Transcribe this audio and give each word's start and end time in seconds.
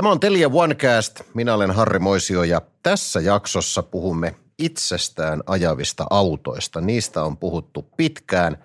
Tämä 0.00 0.10
on 0.10 0.20
Telia 0.20 0.50
OneCast. 0.52 1.20
Minä 1.34 1.54
olen 1.54 1.70
Harri 1.70 1.98
Moisio 1.98 2.42
ja 2.42 2.60
tässä 2.82 3.20
jaksossa 3.20 3.82
puhumme 3.82 4.34
itsestään 4.58 5.42
ajavista 5.46 6.06
autoista. 6.10 6.80
Niistä 6.80 7.22
on 7.22 7.36
puhuttu 7.36 7.90
pitkään. 7.96 8.56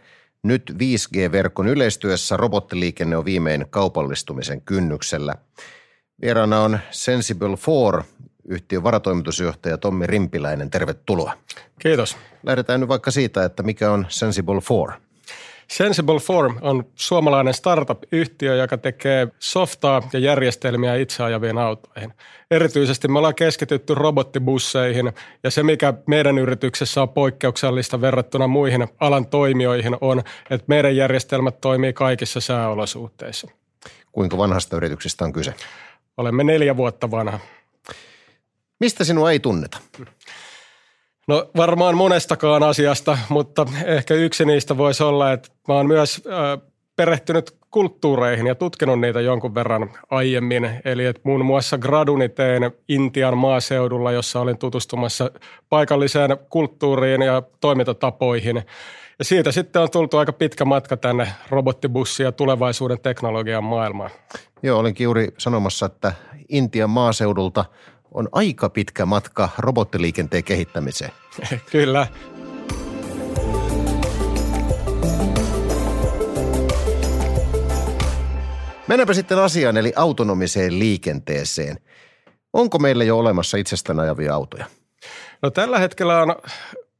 Nyt 0.43 0.73
5G-verkon 0.73 1.67
yleistyessä 1.67 2.37
robottiliikenne 2.37 3.17
on 3.17 3.25
viimein 3.25 3.65
kaupallistumisen 3.69 4.61
kynnyksellä. 4.61 5.35
Vieraana 6.21 6.61
on 6.61 6.79
Sensible 6.91 7.57
4 7.93 8.03
yhtiön 8.45 8.83
varatoimitusjohtaja 8.83 9.77
Tommi 9.77 10.07
Rimpiläinen. 10.07 10.69
Tervetuloa. 10.69 11.37
Kiitos. 11.79 12.17
Lähdetään 12.43 12.79
nyt 12.79 12.89
vaikka 12.89 13.11
siitä, 13.11 13.45
että 13.45 13.63
mikä 13.63 13.91
on 13.91 14.05
Sensible 14.09 14.61
4. 14.87 15.04
Sensible 15.67 16.19
Form 16.19 16.57
on 16.61 16.83
suomalainen 16.95 17.53
startup-yhtiö, 17.53 18.55
joka 18.55 18.77
tekee 18.77 19.27
softaa 19.39 20.09
ja 20.13 20.19
järjestelmiä 20.19 20.95
itseajaviin 20.95 21.57
autoihin. 21.57 22.13
Erityisesti 22.51 23.07
me 23.07 23.17
ollaan 23.17 23.35
keskitytty 23.35 23.95
robottibusseihin 23.95 25.13
ja 25.43 25.51
se, 25.51 25.63
mikä 25.63 25.93
meidän 26.07 26.37
yrityksessä 26.37 27.01
on 27.01 27.09
poikkeuksellista 27.09 28.01
verrattuna 28.01 28.47
muihin 28.47 28.87
alan 28.99 29.25
toimijoihin 29.27 29.97
on, 30.01 30.19
että 30.49 30.65
meidän 30.67 30.95
järjestelmät 30.95 31.61
toimii 31.61 31.93
kaikissa 31.93 32.41
sääolosuhteissa. 32.41 33.47
Kuinka 34.11 34.37
vanhasta 34.37 34.77
yrityksestä 34.77 35.25
on 35.25 35.33
kyse? 35.33 35.53
Olemme 36.17 36.43
neljä 36.43 36.77
vuotta 36.77 37.11
vanha. 37.11 37.39
Mistä 38.79 39.03
sinua 39.03 39.31
ei 39.31 39.39
tunneta? 39.39 39.77
No 41.27 41.49
varmaan 41.57 41.97
monestakaan 41.97 42.63
asiasta, 42.63 43.17
mutta 43.29 43.65
ehkä 43.85 44.13
yksi 44.13 44.45
niistä 44.45 44.77
voisi 44.77 45.03
olla, 45.03 45.31
että 45.31 45.49
mä 45.67 45.73
oon 45.73 45.87
myös 45.87 46.23
perehtynyt 46.95 47.55
kulttuureihin 47.71 48.47
ja 48.47 48.55
tutkinut 48.55 48.99
niitä 48.99 49.21
jonkun 49.21 49.55
verran 49.55 49.89
aiemmin. 50.09 50.69
Eli 50.85 51.05
että 51.05 51.21
muun 51.23 51.45
muassa 51.45 51.77
graduni 51.77 52.29
tein 52.29 52.71
Intian 52.89 53.37
maaseudulla, 53.37 54.11
jossa 54.11 54.39
olin 54.39 54.57
tutustumassa 54.57 55.31
paikalliseen 55.69 56.37
kulttuuriin 56.49 57.21
ja 57.21 57.43
toimintatapoihin. 57.61 58.63
Ja 59.19 59.25
siitä 59.25 59.51
sitten 59.51 59.81
on 59.81 59.91
tultu 59.91 60.17
aika 60.17 60.33
pitkä 60.33 60.65
matka 60.65 60.97
tänne 60.97 61.27
robottibussi- 61.49 62.23
ja 62.23 62.31
tulevaisuuden 62.31 62.99
teknologian 62.99 63.63
maailmaan. 63.63 64.09
Joo, 64.63 64.79
olinkin 64.79 65.03
juuri 65.03 65.27
sanomassa, 65.37 65.85
että 65.85 66.13
Intian 66.49 66.89
maaseudulta– 66.89 67.65
on 68.15 68.29
aika 68.31 68.69
pitkä 68.69 69.05
matka 69.05 69.49
robottiliikenteen 69.57 70.43
kehittämiseen. 70.43 71.11
Kyllä. 71.71 72.07
Mennäänpä 78.87 79.13
sitten 79.13 79.39
asiaan, 79.39 79.77
eli 79.77 79.93
autonomiseen 79.95 80.79
liikenteeseen. 80.79 81.77
Onko 82.53 82.79
meillä 82.79 83.03
jo 83.03 83.17
olemassa 83.17 83.57
itsestään 83.57 83.99
ajavia 83.99 84.33
autoja? 84.33 84.65
No 85.41 85.49
tällä 85.49 85.79
hetkellä 85.79 86.21
on 86.21 86.35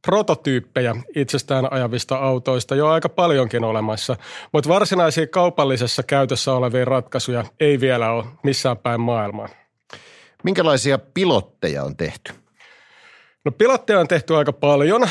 prototyyppejä 0.06 0.96
itsestään 1.16 1.74
ajavista 1.74 2.16
autoista 2.16 2.76
jo 2.76 2.88
aika 2.88 3.10
paljonkin 3.10 3.64
olemassa, 3.64 4.16
mutta 4.54 4.70
varsinaisia 4.70 5.28
kaupallisessa 5.28 6.04
käytössä 6.04 6.54
olevia 6.54 6.86
ratkaisuja 6.86 7.46
ei 7.60 7.80
vielä 7.80 8.12
ole 8.12 8.26
missään 8.44 8.78
päin 8.78 9.02
maailmaa. 9.02 9.50
Minkälaisia 10.46 11.00
pilotteja 11.14 11.84
on 11.84 11.98
tehty? 11.98 12.34
No 13.46 13.52
pilotteja 13.52 14.00
on 14.00 14.08
tehty 14.08 14.36
aika 14.36 14.54
paljon. 14.54 15.10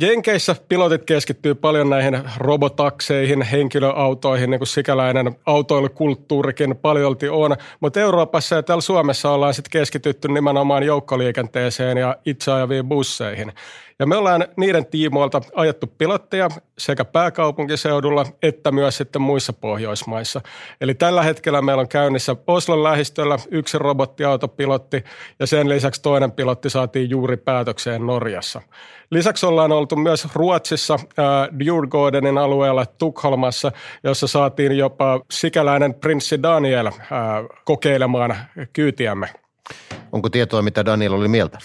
Jenkeissä 0.00 0.56
pilotit 0.68 1.04
keskittyy 1.04 1.54
paljon 1.54 1.90
näihin 1.90 2.20
robotakseihin, 2.36 3.42
henkilöautoihin, 3.42 4.50
niin 4.50 4.58
kuin 4.58 4.68
sikäläinen 4.68 5.36
autoilukulttuurikin 5.46 6.76
paljolti 6.76 7.28
on. 7.28 7.56
Mutta 7.80 8.00
Euroopassa 8.00 8.56
ja 8.56 8.62
täällä 8.62 8.80
Suomessa 8.80 9.30
ollaan 9.30 9.54
sitten 9.54 9.70
keskitytty 9.70 10.28
nimenomaan 10.28 10.82
joukkoliikenteeseen 10.82 11.98
ja 11.98 12.16
itseajaviin 12.26 12.88
busseihin. 12.88 13.52
Ja 13.98 14.06
me 14.06 14.16
ollaan 14.16 14.44
niiden 14.56 14.86
tiimoilta 14.86 15.40
ajettu 15.54 15.86
pilotteja 15.86 16.48
sekä 16.78 17.04
pääkaupunkiseudulla 17.04 18.26
että 18.42 18.72
myös 18.72 18.96
sitten 18.96 19.22
muissa 19.22 19.52
Pohjoismaissa. 19.52 20.40
Eli 20.80 20.94
tällä 20.94 21.22
hetkellä 21.22 21.62
meillä 21.62 21.80
on 21.80 21.88
käynnissä 21.88 22.36
Oslon 22.46 22.82
lähistöllä 22.82 23.38
yksi 23.50 23.78
robottiautopilotti 23.78 25.04
ja 25.38 25.46
sen 25.46 25.68
lisäksi 25.68 26.02
toinen 26.02 26.32
pilotti 26.32 26.70
saatiin 26.70 27.10
juuri 27.10 27.36
päätökseen 27.36 28.06
Norjassa. 28.06 28.62
Lisäksi 29.10 29.46
ollaan 29.46 29.72
oltu 29.72 29.96
myös 29.96 30.28
Ruotsissa 30.34 30.94
äh, 30.94 31.58
Djurgårdenin 31.58 32.38
alueella 32.38 32.86
Tukholmassa, 32.86 33.72
jossa 34.04 34.26
saatiin 34.26 34.78
jopa 34.78 35.20
sikäläinen 35.30 35.94
prinssi 35.94 36.42
Daniel 36.42 36.86
äh, 36.86 36.92
kokeilemaan 37.64 38.36
kyytiämme. 38.72 39.28
Onko 40.16 40.28
tietoa, 40.28 40.62
mitä 40.62 40.84
Daniel 40.84 41.12
oli 41.12 41.28
mieltä? 41.28 41.58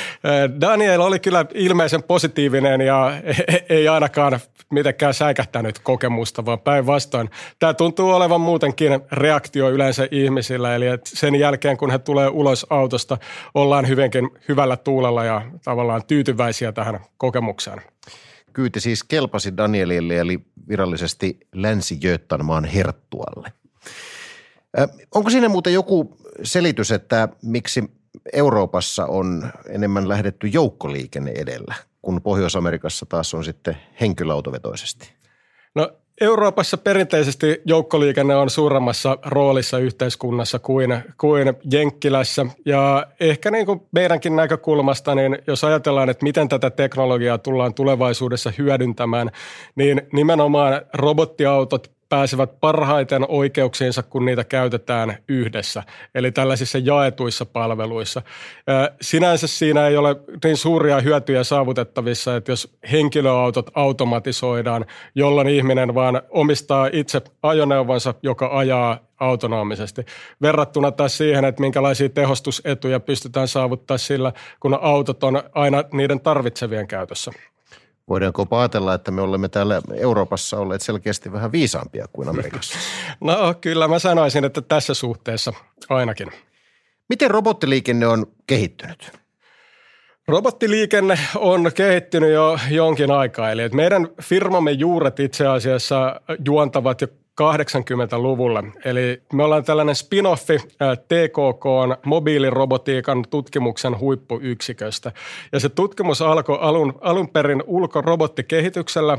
Daniel 0.60 1.00
oli 1.00 1.20
kyllä 1.20 1.46
ilmeisen 1.54 2.02
positiivinen 2.02 2.80
ja 2.80 3.12
ei 3.68 3.88
ainakaan 3.88 4.40
mitenkään 4.70 5.14
säikähtänyt 5.14 5.78
kokemusta, 5.78 6.44
vaan 6.44 6.60
päinvastoin. 6.60 7.30
Tämä 7.58 7.74
tuntuu 7.74 8.10
olevan 8.10 8.40
muutenkin 8.40 9.00
reaktio 9.12 9.70
yleensä 9.70 10.08
ihmisillä, 10.10 10.74
eli 10.74 10.84
sen 11.04 11.34
jälkeen 11.34 11.76
kun 11.76 11.90
he 11.90 11.98
tulee 11.98 12.28
ulos 12.28 12.66
autosta, 12.70 13.18
ollaan 13.54 13.88
hyvinkin 13.88 14.30
hyvällä 14.48 14.76
tuulella 14.76 15.24
ja 15.24 15.42
tavallaan 15.64 16.02
tyytyväisiä 16.06 16.72
tähän 16.72 17.00
kokemukseen. 17.16 17.82
Kyyti 18.52 18.80
siis 18.80 19.04
kelpasi 19.04 19.56
Danielille, 19.56 20.16
eli 20.16 20.40
virallisesti 20.68 21.38
Länsi-Göttanmaan 21.54 22.64
herttualle. 22.64 23.52
Onko 25.14 25.30
siinä 25.30 25.48
muuten 25.48 25.72
joku 25.72 26.16
selitys, 26.42 26.92
että 26.92 27.28
miksi 27.42 27.95
Euroopassa 28.32 29.06
on 29.06 29.50
enemmän 29.68 30.08
lähdetty 30.08 30.46
joukkoliikenne 30.46 31.30
edellä, 31.30 31.74
kun 32.02 32.22
Pohjois-Amerikassa 32.22 33.06
taas 33.06 33.34
on 33.34 33.44
sitten 33.44 33.76
henkilöautovetoisesti? 34.00 35.12
No 35.74 35.90
Euroopassa 36.20 36.76
perinteisesti 36.76 37.62
joukkoliikenne 37.64 38.36
on 38.36 38.50
suuremmassa 38.50 39.18
roolissa 39.26 39.78
yhteiskunnassa 39.78 40.58
kuin, 40.58 41.02
kuin 41.20 41.54
Jenkkilässä. 41.72 42.46
Ja 42.66 43.06
ehkä 43.20 43.50
niin 43.50 43.66
kuin 43.66 43.80
meidänkin 43.92 44.36
näkökulmasta, 44.36 45.14
niin 45.14 45.38
jos 45.46 45.64
ajatellaan, 45.64 46.10
että 46.10 46.24
miten 46.24 46.48
tätä 46.48 46.70
teknologiaa 46.70 47.38
tullaan 47.38 47.74
tulevaisuudessa 47.74 48.52
hyödyntämään, 48.58 49.30
niin 49.74 50.02
nimenomaan 50.12 50.82
robottiautot 50.94 51.95
pääsevät 52.08 52.60
parhaiten 52.60 53.24
oikeuksiinsa, 53.28 54.02
kun 54.02 54.24
niitä 54.24 54.44
käytetään 54.44 55.16
yhdessä, 55.28 55.82
eli 56.14 56.32
tällaisissa 56.32 56.78
jaetuissa 56.78 57.46
palveluissa. 57.46 58.22
Sinänsä 59.00 59.46
siinä 59.46 59.86
ei 59.86 59.96
ole 59.96 60.16
niin 60.44 60.56
suuria 60.56 61.00
hyötyjä 61.00 61.44
saavutettavissa, 61.44 62.36
että 62.36 62.52
jos 62.52 62.76
henkilöautot 62.92 63.70
automatisoidaan, 63.74 64.86
jolloin 65.14 65.48
ihminen 65.48 65.94
vaan 65.94 66.22
omistaa 66.30 66.88
itse 66.92 67.22
ajoneuvonsa, 67.42 68.14
joka 68.22 68.58
ajaa 68.58 68.98
autonomisesti. 69.20 70.04
Verrattuna 70.42 70.90
taas 70.90 71.18
siihen, 71.18 71.44
että 71.44 71.60
minkälaisia 71.60 72.08
tehostusetuja 72.08 73.00
pystytään 73.00 73.48
saavuttaa 73.48 73.98
sillä, 73.98 74.32
kun 74.60 74.78
autot 74.80 75.24
on 75.24 75.42
aina 75.54 75.84
niiden 75.92 76.20
tarvitsevien 76.20 76.86
käytössä. 76.86 77.32
Voidaanko 78.08 78.46
ajatella, 78.50 78.94
että 78.94 79.10
me 79.10 79.20
olemme 79.22 79.48
täällä 79.48 79.82
Euroopassa 79.94 80.58
olleet 80.58 80.82
selkeästi 80.82 81.32
vähän 81.32 81.52
viisaampia 81.52 82.06
kuin 82.12 82.28
Amerikassa? 82.28 82.78
No 83.20 83.54
kyllä 83.60 83.88
mä 83.88 83.98
sanoisin, 83.98 84.44
että 84.44 84.62
tässä 84.62 84.94
suhteessa 84.94 85.52
ainakin. 85.88 86.28
Miten 87.08 87.30
robottiliikenne 87.30 88.06
on 88.06 88.26
kehittynyt? 88.46 89.12
Robottiliikenne 90.28 91.18
on 91.34 91.70
kehittynyt 91.74 92.32
jo 92.32 92.58
jonkin 92.70 93.10
aikaa, 93.10 93.50
eli 93.50 93.68
meidän 93.68 94.08
firmamme 94.22 94.70
juuret 94.70 95.20
itse 95.20 95.46
asiassa 95.46 96.20
juontavat 96.46 97.00
jo 97.00 97.08
80-luvulla. 97.42 98.64
Eli 98.84 99.22
me 99.32 99.44
ollaan 99.44 99.64
tällainen 99.64 99.94
spin-offi 99.94 100.68
TKK 101.08 101.64
mobiilirobotiikan 102.04 103.24
tutkimuksen 103.30 103.98
huippuyksiköstä. 103.98 105.12
Ja 105.52 105.60
se 105.60 105.68
tutkimus 105.68 106.22
alkoi 106.22 106.58
alun, 106.60 106.94
alun 107.00 107.28
perin 107.28 107.62
ulkorobotikehityksellä 107.66 109.18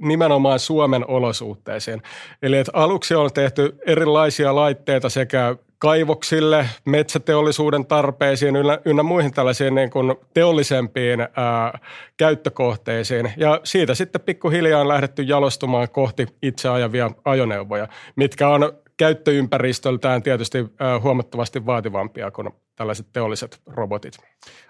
nimenomaan 0.00 0.58
Suomen 0.58 1.04
olosuhteisiin. 1.08 2.02
Eli 2.42 2.56
että 2.56 2.72
aluksi 2.74 3.14
on 3.14 3.32
tehty 3.32 3.78
erilaisia 3.86 4.54
laitteita 4.54 5.08
sekä 5.08 5.56
kaivoksille, 5.78 6.68
metsäteollisuuden 6.84 7.86
tarpeisiin 7.86 8.56
ynnä, 8.56 8.78
ynnä 8.84 9.02
muihin 9.02 9.32
tällaisiin 9.32 9.74
niin 9.74 9.90
kuin 9.90 10.14
teollisempiin 10.34 11.20
ää, 11.20 11.78
käyttökohteisiin. 12.16 13.32
Ja 13.36 13.60
siitä 13.64 13.94
sitten 13.94 14.20
pikkuhiljaa 14.20 14.80
on 14.80 14.88
lähdetty 14.88 15.22
jalostumaan 15.22 15.88
kohti 15.90 16.26
itse 16.42 16.68
ajavia 16.68 17.10
ajoneuvoja, 17.24 17.88
mitkä 18.16 18.48
on 18.48 18.72
käyttöympäristöltään 18.96 20.22
tietysti 20.22 20.58
ää, 20.80 21.00
huomattavasti 21.00 21.66
vaativampia 21.66 22.30
kuin 22.30 22.50
tällaiset 22.76 23.06
teolliset 23.12 23.60
robotit. 23.66 24.14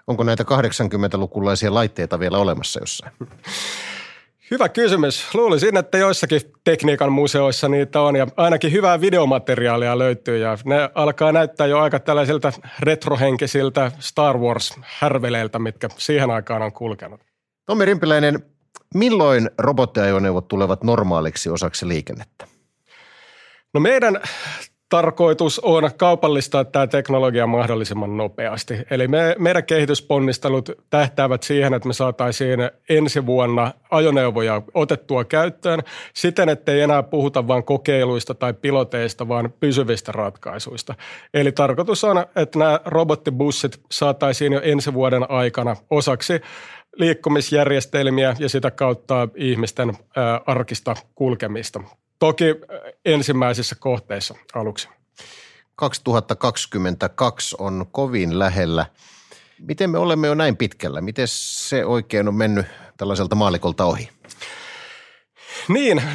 Onko 0.07 0.23
näitä 0.23 0.43
80-lukulaisia 0.43 1.73
laitteita 1.73 2.19
vielä 2.19 2.37
olemassa 2.37 2.79
jossain? 2.79 3.13
Hyvä 4.51 4.69
kysymys. 4.69 5.35
Luulisin, 5.35 5.77
että 5.77 5.97
joissakin 5.97 6.41
tekniikan 6.63 7.11
museoissa 7.11 7.69
niitä 7.69 8.01
on 8.01 8.15
ja 8.15 8.27
ainakin 8.37 8.71
hyvää 8.71 9.01
videomateriaalia 9.01 9.97
löytyy 9.97 10.37
ja 10.37 10.57
ne 10.65 10.89
alkaa 10.95 11.31
näyttää 11.31 11.67
jo 11.67 11.79
aika 11.79 11.99
tällaisilta 11.99 12.53
retrohenkisiltä 12.79 13.91
Star 13.99 14.37
Wars-härveleiltä, 14.37 15.59
mitkä 15.59 15.89
siihen 15.97 16.31
aikaan 16.31 16.61
on 16.61 16.73
kulkenut. 16.73 17.21
Tommi 17.65 17.85
Rimpiläinen, 17.85 18.39
milloin 18.93 19.49
robottiajoneuvot 19.57 20.47
tulevat 20.47 20.83
normaaliksi 20.83 21.49
osaksi 21.49 21.87
liikennettä? 21.87 22.47
No 23.73 23.79
meidän 23.79 24.21
tarkoitus 24.89 25.59
on 25.59 25.89
kaupallistaa 25.97 26.65
tämä 26.65 26.87
teknologia 26.87 27.47
mahdollisimman 27.47 28.17
nopeasti. 28.17 28.73
Eli 28.89 29.07
me, 29.07 29.35
meidän 29.39 29.65
kehitysponnistelut 29.65 30.69
tähtäävät 30.89 31.43
siihen, 31.43 31.73
että 31.73 31.87
me 31.87 31.93
saataisiin 31.93 32.59
ensi 32.89 33.25
vuonna 33.25 33.71
ajoneuvoja 33.91 34.61
otettua 34.73 35.25
käyttöön 35.25 35.79
siten, 36.13 36.49
että 36.49 36.71
ei 36.71 36.81
enää 36.81 37.03
puhuta 37.03 37.47
vain 37.47 37.63
kokeiluista 37.63 38.33
tai 38.33 38.53
piloteista, 38.53 39.27
vaan 39.27 39.53
pysyvistä 39.59 40.11
ratkaisuista. 40.11 40.95
Eli 41.33 41.51
tarkoitus 41.51 42.03
on, 42.03 42.25
että 42.35 42.59
nämä 42.59 42.79
robottibussit 42.85 43.81
saataisiin 43.91 44.53
jo 44.53 44.61
ensi 44.63 44.93
vuoden 44.93 45.31
aikana 45.31 45.75
osaksi 45.89 46.41
liikkumisjärjestelmiä 46.95 48.35
ja 48.39 48.49
sitä 48.49 48.71
kautta 48.71 49.27
ihmisten 49.35 49.93
arkista 50.45 50.95
kulkemista. 51.15 51.79
Toki 52.19 52.45
ensimmäisissä 53.05 53.75
kohteissa 53.79 54.35
aluksi. 54.53 54.89
2022 55.75 57.55
on 57.59 57.85
kovin 57.91 58.39
lähellä. 58.39 58.85
Miten 59.59 59.89
me 59.89 59.97
olemme 59.97 60.27
jo 60.27 60.35
näin 60.35 60.57
pitkällä? 60.57 61.01
Miten 61.01 61.27
se 61.27 61.85
oikein 61.85 62.27
on 62.27 62.35
mennyt 62.35 62.65
tällaiselta 62.97 63.35
maalikolta 63.35 63.85
ohi? 63.85 64.09
Niin, 65.69 65.97
äh, 65.97 66.05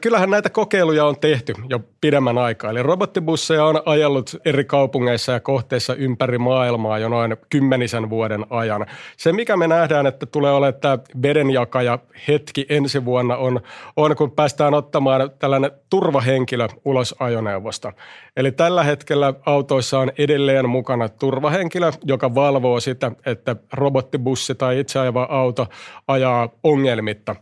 kyllähän 0.00 0.30
näitä 0.30 0.50
kokeiluja 0.50 1.04
on 1.04 1.20
tehty 1.20 1.54
jo 1.68 1.80
pidemmän 2.00 2.38
aikaa. 2.38 2.70
Eli 2.70 2.82
robottibusseja 2.82 3.64
on 3.64 3.82
ajellut 3.86 4.36
eri 4.44 4.64
kaupungeissa 4.64 5.32
ja 5.32 5.40
kohteissa 5.40 5.94
ympäri 5.94 6.38
maailmaa 6.38 6.98
jo 6.98 7.08
noin 7.08 7.36
kymmenisen 7.50 8.10
vuoden 8.10 8.46
ajan. 8.50 8.86
Se, 9.16 9.32
mikä 9.32 9.56
me 9.56 9.66
nähdään, 9.66 10.06
että 10.06 10.26
tulee 10.26 10.52
olemaan 10.52 10.80
tämä 10.80 10.98
vedenjakaja 11.22 11.98
hetki 12.28 12.66
ensi 12.68 13.04
vuonna 13.04 13.36
on, 13.36 13.60
on, 13.96 14.16
kun 14.16 14.30
päästään 14.30 14.74
ottamaan 14.74 15.30
tällainen 15.38 15.70
turvahenkilö 15.90 16.68
ulos 16.84 17.14
ajoneuvosta. 17.18 17.92
Eli 18.36 18.52
tällä 18.52 18.84
hetkellä 18.84 19.34
autoissa 19.46 19.98
on 19.98 20.12
edelleen 20.18 20.68
mukana 20.68 21.08
turvahenkilö, 21.08 21.92
joka 22.04 22.34
valvoo 22.34 22.80
sitä, 22.80 23.12
että 23.26 23.56
robottibussi 23.72 24.54
tai 24.54 24.80
itseajava 24.80 25.26
auto 25.30 25.66
ajaa 26.08 26.48
ongelmitta. 26.62 27.36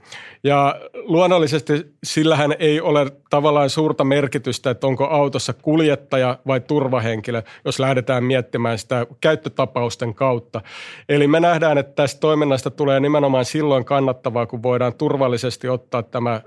Ja 0.46 0.74
luonnollisesti 0.94 1.72
sillähän 2.04 2.54
ei 2.58 2.80
ole 2.80 3.12
tavallaan 3.30 3.70
suurta 3.70 4.04
merkitystä, 4.04 4.70
että 4.70 4.86
onko 4.86 5.04
autossa 5.04 5.52
kuljettaja 5.52 6.38
vai 6.46 6.60
turvahenkilö, 6.60 7.42
jos 7.64 7.78
lähdetään 7.80 8.24
miettimään 8.24 8.78
sitä 8.78 9.06
käyttötapausten 9.20 10.14
kautta. 10.14 10.60
Eli 11.08 11.26
me 11.26 11.40
nähdään, 11.40 11.78
että 11.78 11.92
tästä 11.92 12.20
toiminnasta 12.20 12.70
tulee 12.70 13.00
nimenomaan 13.00 13.44
silloin 13.44 13.84
kannattavaa, 13.84 14.46
kun 14.46 14.62
voidaan 14.62 14.94
turvallisesti 14.94 15.68
ottaa 15.68 16.02
tämä 16.02 16.40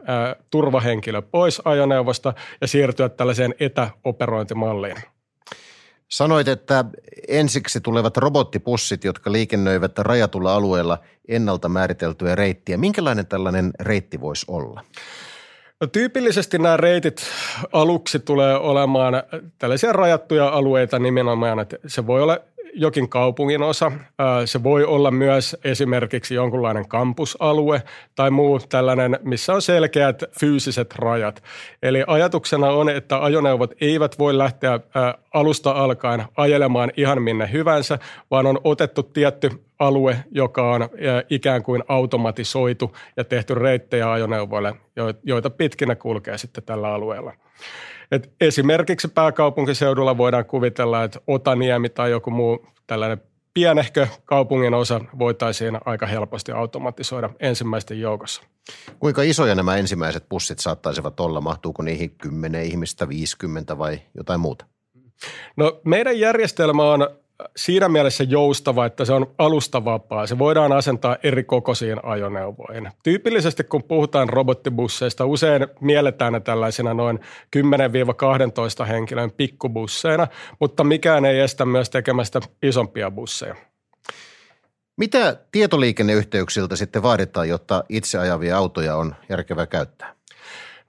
turvahenkilö 0.49 1.21
pois 1.21 1.61
ajoneuvosta 1.65 2.33
ja 2.61 2.67
siirtyä 2.67 3.09
tällaiseen 3.09 3.55
etäoperointimalliin. 3.59 4.97
Sanoit, 6.09 6.47
että 6.47 6.85
ensiksi 7.27 7.81
tulevat 7.81 8.17
robottipussit, 8.17 9.03
jotka 9.03 9.31
liikennöivät 9.31 9.99
rajatulla 9.99 10.55
alueella 10.55 10.97
ennalta 11.27 11.69
määriteltyä 11.69 12.35
reittiä. 12.35 12.77
Minkälainen 12.77 13.27
tällainen 13.27 13.71
reitti 13.79 14.21
voisi 14.21 14.45
olla? 14.47 14.81
No, 15.81 15.87
tyypillisesti 15.87 16.59
nämä 16.59 16.77
reitit 16.77 17.21
aluksi 17.71 18.19
tulee 18.19 18.57
olemaan 18.57 19.13
tällaisia 19.57 19.93
rajattuja 19.93 20.47
alueita 20.47 20.99
nimenomaan, 20.99 21.59
että 21.59 21.77
se 21.87 22.07
voi 22.07 22.21
olla 22.21 22.39
jokin 22.79 23.09
kaupungin 23.09 23.61
osa. 23.63 23.91
Se 24.45 24.63
voi 24.63 24.85
olla 24.85 25.11
myös 25.11 25.57
esimerkiksi 25.63 26.35
jonkunlainen 26.35 26.87
kampusalue 26.87 27.83
tai 28.15 28.31
muu 28.31 28.59
tällainen, 28.59 29.19
missä 29.23 29.53
on 29.53 29.61
selkeät 29.61 30.23
fyysiset 30.39 30.95
rajat. 30.95 31.43
Eli 31.83 32.03
ajatuksena 32.07 32.67
on, 32.67 32.89
että 32.89 33.23
ajoneuvot 33.23 33.73
eivät 33.81 34.19
voi 34.19 34.37
lähteä 34.37 34.79
alusta 35.33 35.71
alkaen 35.71 36.23
ajelemaan 36.37 36.91
ihan 36.97 37.21
minne 37.21 37.49
hyvänsä, 37.51 37.99
vaan 38.31 38.45
on 38.45 38.59
otettu 38.63 39.03
tietty 39.03 39.51
alue, 39.79 40.23
joka 40.31 40.71
on 40.71 40.89
ikään 41.29 41.63
kuin 41.63 41.83
automatisoitu 41.87 42.95
ja 43.17 43.23
tehty 43.23 43.55
reittejä 43.55 44.11
ajoneuvoille, 44.11 44.75
joita 45.23 45.49
pitkinä 45.49 45.95
kulkee 45.95 46.37
sitten 46.37 46.63
tällä 46.63 46.93
alueella. 46.93 47.33
Et 48.11 48.33
esimerkiksi 48.41 49.07
pääkaupunkiseudulla 49.07 50.17
voidaan 50.17 50.45
kuvitella, 50.45 51.03
että 51.03 51.19
Otaniemi 51.27 51.89
tai 51.89 52.11
joku 52.11 52.31
muu 52.31 52.65
tällainen 52.87 53.21
pienehkö 53.53 54.07
kaupungin 54.25 54.73
osa 54.73 55.01
voitaisiin 55.19 55.77
aika 55.85 56.05
helposti 56.05 56.51
automatisoida 56.51 57.29
ensimmäisten 57.39 57.99
joukossa. 57.99 58.43
Kuinka 58.99 59.21
isoja 59.21 59.55
nämä 59.55 59.75
ensimmäiset 59.75 60.29
pussit 60.29 60.59
saattaisivat 60.59 61.19
olla? 61.19 61.41
Mahtuuko 61.41 61.83
niihin 61.83 62.11
10 62.11 62.63
ihmistä, 62.63 63.09
50 63.09 63.77
vai 63.77 63.99
jotain 64.17 64.39
muuta? 64.39 64.65
No 65.57 65.81
meidän 65.85 66.19
järjestelmä 66.19 66.91
on 66.91 67.07
siinä 67.55 67.89
mielessä 67.89 68.23
joustava, 68.23 68.85
että 68.85 69.05
se 69.05 69.13
on 69.13 69.31
alustavapaa. 69.37 70.27
Se 70.27 70.39
voidaan 70.39 70.71
asentaa 70.71 71.17
eri 71.23 71.43
kokoisiin 71.43 72.05
ajoneuvoihin. 72.05 72.91
Tyypillisesti 73.03 73.63
kun 73.63 73.83
puhutaan 73.83 74.29
robottibusseista, 74.29 75.25
usein 75.25 75.67
mielletään 75.81 76.33
ne 76.33 76.39
tällaisina 76.39 76.93
noin 76.93 77.19
10-12 78.83 78.85
henkilön 78.85 79.31
pikkubusseina, 79.31 80.27
mutta 80.59 80.83
mikään 80.83 81.25
ei 81.25 81.39
estä 81.39 81.65
myös 81.65 81.89
tekemästä 81.89 82.39
isompia 82.63 83.11
busseja. 83.11 83.55
Mitä 84.97 85.37
tietoliikenneyhteyksiltä 85.51 86.75
sitten 86.75 87.03
vaaditaan, 87.03 87.49
jotta 87.49 87.83
itse 87.89 88.17
ajavia 88.17 88.57
autoja 88.57 88.95
on 88.95 89.15
järkevää 89.29 89.67
käyttää? 89.67 90.18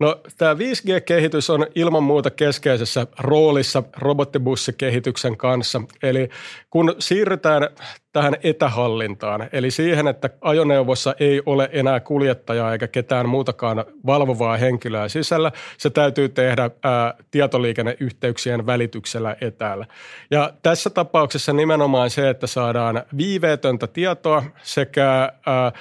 No 0.01 0.21
tämä 0.39 0.55
5G-kehitys 0.55 1.51
on 1.51 1.67
ilman 1.75 2.03
muuta 2.03 2.31
keskeisessä 2.31 3.07
roolissa 3.19 3.83
robottibussikehityksen 3.97 5.37
kanssa. 5.37 5.83
Eli 6.03 6.29
kun 6.71 6.95
siirrytään 6.99 7.69
tähän 8.13 8.37
etähallintaan, 8.43 9.49
eli 9.53 9.71
siihen, 9.71 10.09
että 10.09 10.31
ajoneuvossa 10.41 11.15
ei 11.21 11.43
ole 11.47 11.71
enää 11.73 12.01
kuljettajaa 12.01 12.73
eikä 12.73 12.89
ketään 12.89 13.29
muutakaan 13.29 13.85
valvovaa 14.07 14.57
henkilöä 14.57 15.09
sisällä. 15.09 15.53
Se 15.79 15.91
täytyy 15.91 16.29
tehdä 16.29 16.71
ää, 16.83 17.15
tietoliikenneyhteyksien 17.31 18.67
välityksellä 18.67 19.37
etäällä. 19.41 19.87
Ja 20.31 20.53
tässä 20.63 20.91
tapauksessa 20.91 21.53
nimenomaan 21.53 22.11
se, 22.11 22.31
että 22.31 22.47
saadaan 22.47 23.03
viiveetöntä 23.17 23.87
tietoa 23.87 24.43
sekä 24.63 25.33
ää, 25.47 25.73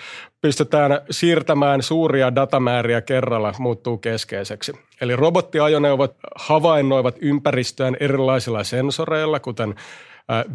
pystytään 0.41 1.01
siirtämään 1.09 1.83
suuria 1.83 2.35
datamääriä 2.35 3.01
kerralla, 3.01 3.53
muuttuu 3.59 3.97
keskeiseksi. 3.97 4.73
Eli 5.01 5.15
robottiajoneuvot 5.15 6.15
havainnoivat 6.35 7.15
ympäristöään 7.21 7.97
erilaisilla 7.99 8.63
sensoreilla, 8.63 9.39
kuten 9.39 9.75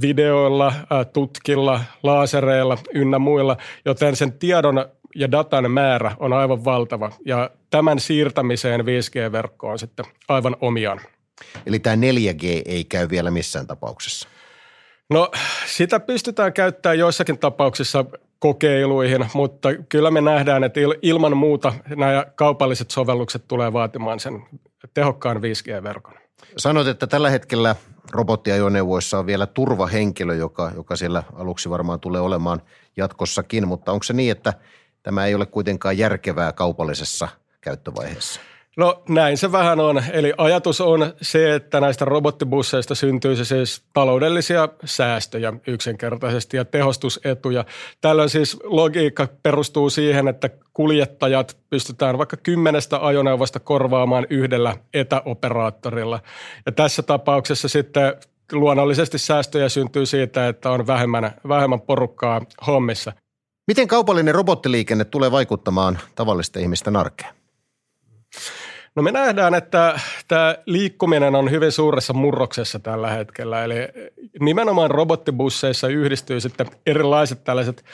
videoilla, 0.01 0.73
tutkilla, 1.13 1.81
laasereilla 2.03 2.79
ynnä 2.95 3.19
muilla, 3.19 3.57
joten 3.85 4.17
sen 4.17 4.33
tiedon 4.33 4.85
ja 5.15 5.31
datan 5.31 5.71
määrä 5.71 6.17
on 6.19 6.33
aivan 6.33 6.65
valtava 6.65 7.11
ja 7.27 7.51
tämän 7.71 8.01
siirtämiseen 8.01 8.81
5G-verkko 8.81 9.69
on 9.69 9.79
sitten 9.79 10.05
aivan 10.29 10.57
omiaan. 10.61 11.01
Eli 11.67 11.79
tämä 11.79 11.97
4G 11.97 12.63
ei 12.65 12.85
käy 12.85 13.09
vielä 13.11 13.31
missään 13.31 13.67
tapauksessa? 13.67 14.29
No 15.11 15.31
sitä 15.67 16.01
pystytään 16.01 16.53
käyttämään 16.53 16.99
joissakin 16.99 17.39
tapauksissa 17.39 18.05
kokeiluihin, 18.39 19.27
mutta 19.35 19.69
kyllä 19.89 20.11
me 20.11 20.21
nähdään, 20.21 20.65
että 20.65 20.81
ilman 21.03 21.37
muuta 21.37 21.73
nämä 21.97 22.27
kaupalliset 22.35 22.91
sovellukset 22.91 23.45
tulee 23.49 23.73
vaatimaan 23.73 24.21
sen 24.21 24.43
tehokkaan 24.95 25.37
5G-verkon. 25.37 26.15
Sanoit, 26.57 26.87
että 26.87 27.07
tällä 27.07 27.31
hetkellä 27.31 27.77
robottiajoneuvoissa 28.13 29.19
on 29.19 29.27
vielä 29.27 29.47
turvahenkilö, 29.47 30.35
joka, 30.35 30.73
joka 30.75 30.97
siellä 30.97 31.23
aluksi 31.35 31.71
varmaan 31.71 32.01
tulee 32.01 32.21
olemaan 32.21 32.63
jatkossakin, 32.97 33.69
mutta 33.69 33.93
onko 33.93 34.03
se 34.03 34.13
niin, 34.13 34.33
että 34.33 34.53
tämä 35.03 35.27
ei 35.27 35.35
ole 35.35 35.47
kuitenkaan 35.47 35.99
järkevää 35.99 36.53
kaupallisessa 36.53 37.29
käyttövaiheessa? 37.61 38.41
No 38.77 39.03
näin 39.09 39.39
se 39.39 39.53
vähän 39.53 39.81
on. 39.81 40.03
Eli 40.13 40.33
ajatus 40.39 40.81
on 40.81 41.13
se, 41.23 41.55
että 41.55 41.81
näistä 41.81 42.05
robottibusseista 42.05 42.95
syntyisi 42.95 43.45
siis 43.45 43.83
taloudellisia 43.93 44.69
säästöjä 44.85 45.53
yksinkertaisesti 45.67 46.57
ja 46.57 46.65
tehostusetuja. 46.65 47.65
Tällöin 48.01 48.29
siis 48.29 48.59
logiikka 48.65 49.29
perustuu 49.43 49.91
siihen, 49.91 50.29
että 50.29 50.51
kuljettajat 50.73 51.57
pystytään 51.71 52.19
vaikka 52.19 52.37
kymmenestä 52.37 53.07
ajoneuvosta 53.07 53.61
korvaamaan 53.61 54.27
yhdellä 54.31 54.77
etäoperaattorilla. 54.95 56.21
Ja 56.67 56.73
tässä 56.73 57.03
tapauksessa 57.03 57.69
sitten 57.69 58.15
luonnollisesti 58.53 59.19
säästöjä 59.19 59.69
syntyy 59.69 60.07
siitä, 60.07 60.49
että 60.49 60.71
on 60.71 60.87
vähemmän, 60.87 61.35
vähemmän 61.49 61.81
porukkaa 61.81 62.41
hommissa. 62.67 63.13
Miten 63.67 63.89
kaupallinen 63.89 64.35
robottiliikenne 64.35 65.05
tulee 65.05 65.31
vaikuttamaan 65.31 65.99
tavallisten 66.15 66.63
ihmisten 66.63 66.97
arkeen? 66.97 67.35
No 68.97 69.03
me 69.03 69.13
nähdään, 69.13 69.55
että 69.55 70.01
tämä 70.29 70.57
liikkuminen 70.67 71.35
on 71.35 71.51
hyvin 71.51 71.73
suuressa 71.73 72.13
murroksessa 72.13 72.79
tällä 72.79 73.11
hetkellä. 73.11 73.65
Eli 73.65 73.75
nimenomaan 74.41 74.91
robottibusseissa 74.91 75.89
yhdistyy 75.89 76.41
sitten 76.41 76.67
erilaiset 76.87 77.45
tällaiset 77.45 77.85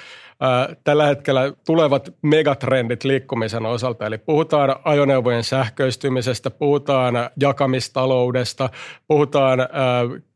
tällä 0.84 1.06
hetkellä 1.06 1.52
tulevat 1.66 2.14
megatrendit 2.22 3.04
liikkumisen 3.04 3.66
osalta. 3.66 4.06
Eli 4.06 4.18
puhutaan 4.18 4.76
ajoneuvojen 4.84 5.44
sähköistymisestä, 5.44 6.50
puhutaan 6.50 7.14
jakamistaloudesta, 7.40 8.70
puhutaan 9.08 9.58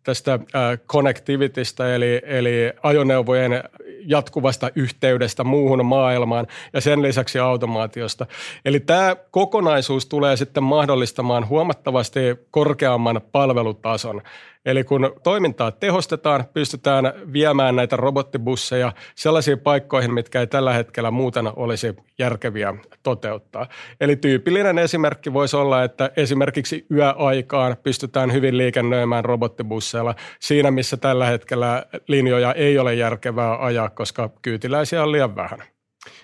tästä 0.04 0.38
connectivitystä 0.86 1.94
eli, 1.94 2.20
eli 2.24 2.72
ajoneuvojen 2.82 3.64
jatkuvasta 4.06 4.70
yhteydestä 4.74 5.44
muuhun 5.44 5.86
maailmaan 5.86 6.46
ja 6.72 6.80
sen 6.80 7.02
lisäksi 7.02 7.38
automaatiosta. 7.38 8.26
Eli 8.64 8.80
tämä 8.80 9.16
kokonaisuus 9.30 10.06
tulee 10.06 10.36
sitten 10.36 10.62
mahdollistamaan 10.62 11.48
huomattavasti 11.48 12.20
korkeamman 12.50 13.20
palvelutason. 13.32 14.22
Eli 14.64 14.84
kun 14.84 15.14
toimintaa 15.22 15.70
tehostetaan, 15.72 16.44
pystytään 16.54 17.12
viemään 17.32 17.76
näitä 17.76 17.96
robottibusseja 17.96 18.92
sellaisiin 19.14 19.58
paikkoihin, 19.58 20.14
mitkä 20.14 20.40
ei 20.40 20.46
tällä 20.46 20.72
hetkellä 20.72 21.10
muuten 21.10 21.46
olisi 21.56 21.96
järkeviä 22.18 22.74
toteuttaa. 23.02 23.66
Eli 24.00 24.16
tyypillinen 24.16 24.78
esimerkki 24.78 25.32
voisi 25.32 25.56
olla, 25.56 25.84
että 25.84 26.10
esimerkiksi 26.16 26.86
yöaikaan 26.90 27.76
pystytään 27.82 28.32
hyvin 28.32 28.58
liikennöimään 28.58 29.24
robottibusseilla 29.24 30.14
siinä, 30.40 30.70
missä 30.70 30.96
tällä 30.96 31.26
hetkellä 31.26 31.86
linjoja 32.08 32.52
ei 32.52 32.78
ole 32.78 32.94
järkevää 32.94 33.64
ajaa, 33.64 33.90
koska 33.90 34.30
kyytiläisiä 34.42 35.02
on 35.02 35.12
liian 35.12 35.36
vähän. 35.36 35.62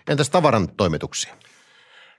Entäs 0.09 0.31
tavaran 0.31 0.69
toimituksia? 0.77 1.35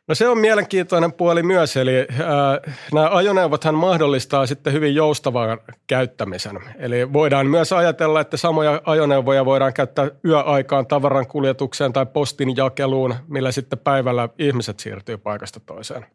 No 0.08 0.15
se 0.15 0.27
on 0.27 0.38
mielenkiintoinen 0.38 1.13
puoli 1.13 1.43
myös, 1.43 1.77
eli 1.77 2.00
äh, 2.00 2.75
nämä 2.93 3.10
ajoneuvothan 3.10 3.75
mahdollistaa 3.75 4.46
sitten 4.46 4.74
hyvin 4.74 4.96
joustavan 4.96 5.60
käyttämisen. 5.88 6.60
Eli 6.79 7.13
voidaan 7.13 7.48
myös 7.48 7.74
ajatella, 7.74 8.22
että 8.22 8.38
samoja 8.38 8.81
ajoneuvoja 8.86 9.46
voidaan 9.46 9.74
käyttää 9.74 10.12
yöaikaan 10.25 10.88
tavaran 10.88 11.27
kuljetukseen 11.27 11.93
tai 11.93 12.05
postin 12.05 12.55
jakeluun, 12.55 13.15
millä 13.27 13.51
sitten 13.51 13.79
päivällä 13.79 14.29
ihmiset 14.39 14.79
siirtyy 14.79 15.17
paikasta 15.17 15.60
toiseen. 15.60 16.05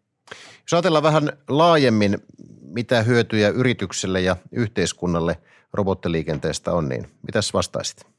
Jos 0.63 0.73
ajatellaan 0.73 1.03
vähän 1.03 1.33
laajemmin, 1.49 2.19
mitä 2.61 3.03
hyötyjä 3.03 3.49
yritykselle 3.49 4.21
ja 4.21 4.37
yhteiskunnalle 4.53 5.37
robottiliikenteestä 5.73 6.73
on, 6.73 6.89
niin 6.89 7.11
mitäs 7.23 7.55
vastaisit? 7.55 8.16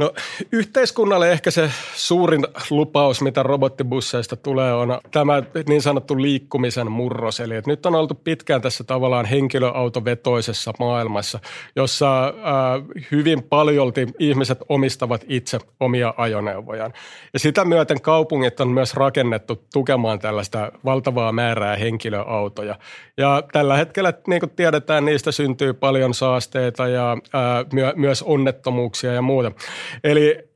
No 0.00 0.12
yhteiskunnalle 0.52 1.32
ehkä 1.32 1.50
se 1.50 1.70
suurin 1.94 2.46
lupaus, 2.70 3.22
mitä 3.22 3.42
robottibusseista 3.42 4.36
tulee, 4.36 4.72
on 4.72 5.00
tämä 5.10 5.42
niin 5.68 5.82
sanottu 5.82 6.22
liikkumisen 6.22 6.90
murros. 6.90 7.40
Eli 7.40 7.56
että 7.56 7.70
nyt 7.70 7.86
on 7.86 7.94
oltu 7.94 8.14
pitkään 8.14 8.60
tässä 8.60 8.84
tavallaan 8.84 9.24
henkilöautovetoisessa 9.24 10.72
maailmassa, 10.78 11.38
jossa 11.76 12.26
äh, 12.26 12.32
hyvin 13.10 13.42
paljolti 13.42 14.06
ihmiset 14.18 14.58
omistavat 14.68 15.24
itse 15.28 15.58
omia 15.80 16.14
ajoneuvojaan. 16.16 16.92
Ja 17.32 17.38
sitä 17.38 17.64
myöten 17.64 18.00
kaupungit 18.00 18.60
on 18.60 18.68
myös 18.68 18.94
rakennettu 18.94 19.64
tukemaan 19.72 20.18
tällaista 20.18 20.72
valtavaa 20.84 21.32
määrää 21.32 21.76
henkilöautoja. 21.76 22.78
Ja 23.16 23.42
tällä 23.52 23.76
hetkellä, 23.76 24.12
niin 24.26 24.40
kuin 24.40 24.50
tiedetään, 24.50 25.04
niistä 25.04 25.32
syntyy 25.32 25.72
paljon 25.72 26.14
saasteita 26.14 26.88
ja 26.88 27.12
äh, 27.12 27.66
myö, 27.72 27.92
myös 27.96 28.22
onnettomuuksia 28.22 29.12
ja 29.12 29.22
muuta. 29.22 29.52
Eli 30.04 30.50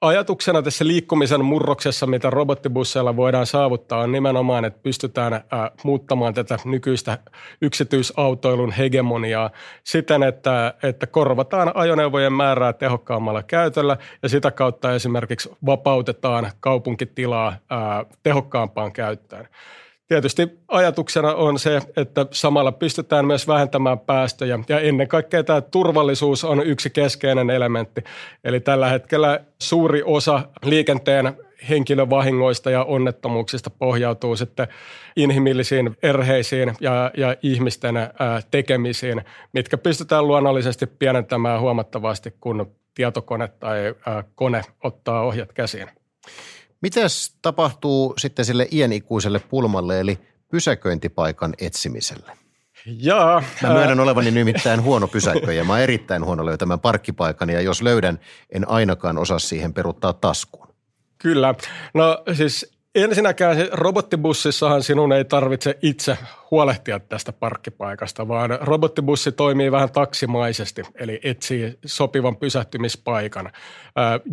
ajatuksena 0.00 0.62
tässä 0.62 0.86
liikkumisen 0.86 1.44
murroksessa, 1.44 2.06
mitä 2.06 2.30
robottibusseilla 2.30 3.16
voidaan 3.16 3.46
saavuttaa, 3.46 4.00
on 4.00 4.12
nimenomaan, 4.12 4.64
että 4.64 4.80
pystytään 4.82 5.32
ää, 5.32 5.70
muuttamaan 5.84 6.34
tätä 6.34 6.58
nykyistä 6.64 7.18
yksityisautoilun 7.62 8.72
hegemoniaa 8.72 9.50
siten, 9.84 10.22
että, 10.22 10.74
että 10.82 11.06
korvataan 11.06 11.72
ajoneuvojen 11.74 12.32
määrää 12.32 12.72
tehokkaammalla 12.72 13.42
käytöllä 13.42 13.96
ja 14.22 14.28
sitä 14.28 14.50
kautta 14.50 14.94
esimerkiksi 14.94 15.50
vapautetaan 15.66 16.50
kaupunkitilaa 16.60 17.56
tehokkaampaan 18.22 18.92
käyttöön. 18.92 19.48
Tietysti 20.12 20.58
ajatuksena 20.68 21.34
on 21.34 21.58
se, 21.58 21.80
että 21.96 22.26
samalla 22.30 22.72
pystytään 22.72 23.26
myös 23.26 23.48
vähentämään 23.48 23.98
päästöjä 23.98 24.58
ja 24.68 24.80
ennen 24.80 25.08
kaikkea 25.08 25.44
tämä 25.44 25.60
turvallisuus 25.60 26.44
on 26.44 26.66
yksi 26.66 26.90
keskeinen 26.90 27.50
elementti. 27.50 28.04
Eli 28.44 28.60
tällä 28.60 28.88
hetkellä 28.88 29.40
suuri 29.62 30.02
osa 30.04 30.48
liikenteen 30.64 31.36
henkilövahingoista 31.68 32.70
ja 32.70 32.84
onnettomuuksista 32.84 33.70
pohjautuu 33.70 34.36
sitten 34.36 34.68
inhimillisiin 35.16 35.96
erheisiin 36.02 36.74
ja, 36.80 37.10
ja 37.16 37.36
ihmisten 37.42 37.94
tekemisiin, 38.50 39.22
mitkä 39.52 39.78
pystytään 39.78 40.26
luonnollisesti 40.26 40.86
pienentämään 40.86 41.60
huomattavasti, 41.60 42.34
kun 42.40 42.72
tietokone 42.94 43.48
tai 43.48 43.94
kone 44.34 44.62
ottaa 44.82 45.22
ohjat 45.22 45.52
käsiin. 45.52 45.88
Mitäs 46.82 47.34
tapahtuu 47.42 48.14
sitten 48.18 48.44
sille 48.44 48.68
iänikuiselle 48.72 49.38
pulmalle 49.38 50.00
eli 50.00 50.18
pysäköintipaikan 50.48 51.54
etsimiselle? 51.58 52.32
Jaa. 52.86 53.42
Mä 53.62 53.72
myönnän 53.72 54.00
olevani 54.00 54.30
nimittäin 54.30 54.82
huono 54.82 55.08
pysäköijä. 55.08 55.64
Mä 55.64 55.72
oon 55.72 55.82
erittäin 55.82 56.24
huono 56.24 56.46
löytämään 56.46 56.80
parkkipaikan 56.80 57.50
ja 57.50 57.60
jos 57.60 57.82
löydän, 57.82 58.20
en 58.50 58.68
ainakaan 58.68 59.18
osaa 59.18 59.38
siihen 59.38 59.74
peruttaa 59.74 60.12
taskuun. 60.12 60.68
Kyllä. 61.18 61.54
No 61.94 62.22
siis 62.32 62.71
Ensinnäkään 62.94 63.56
robottibussissahan 63.72 64.82
sinun 64.82 65.12
ei 65.12 65.24
tarvitse 65.24 65.78
itse 65.82 66.18
huolehtia 66.50 67.00
tästä 67.00 67.32
parkkipaikasta, 67.32 68.28
vaan 68.28 68.58
robottibussi 68.60 69.32
toimii 69.32 69.72
vähän 69.72 69.92
taksimaisesti, 69.92 70.82
eli 70.94 71.20
etsii 71.22 71.78
sopivan 71.86 72.36
pysähtymispaikan, 72.36 73.50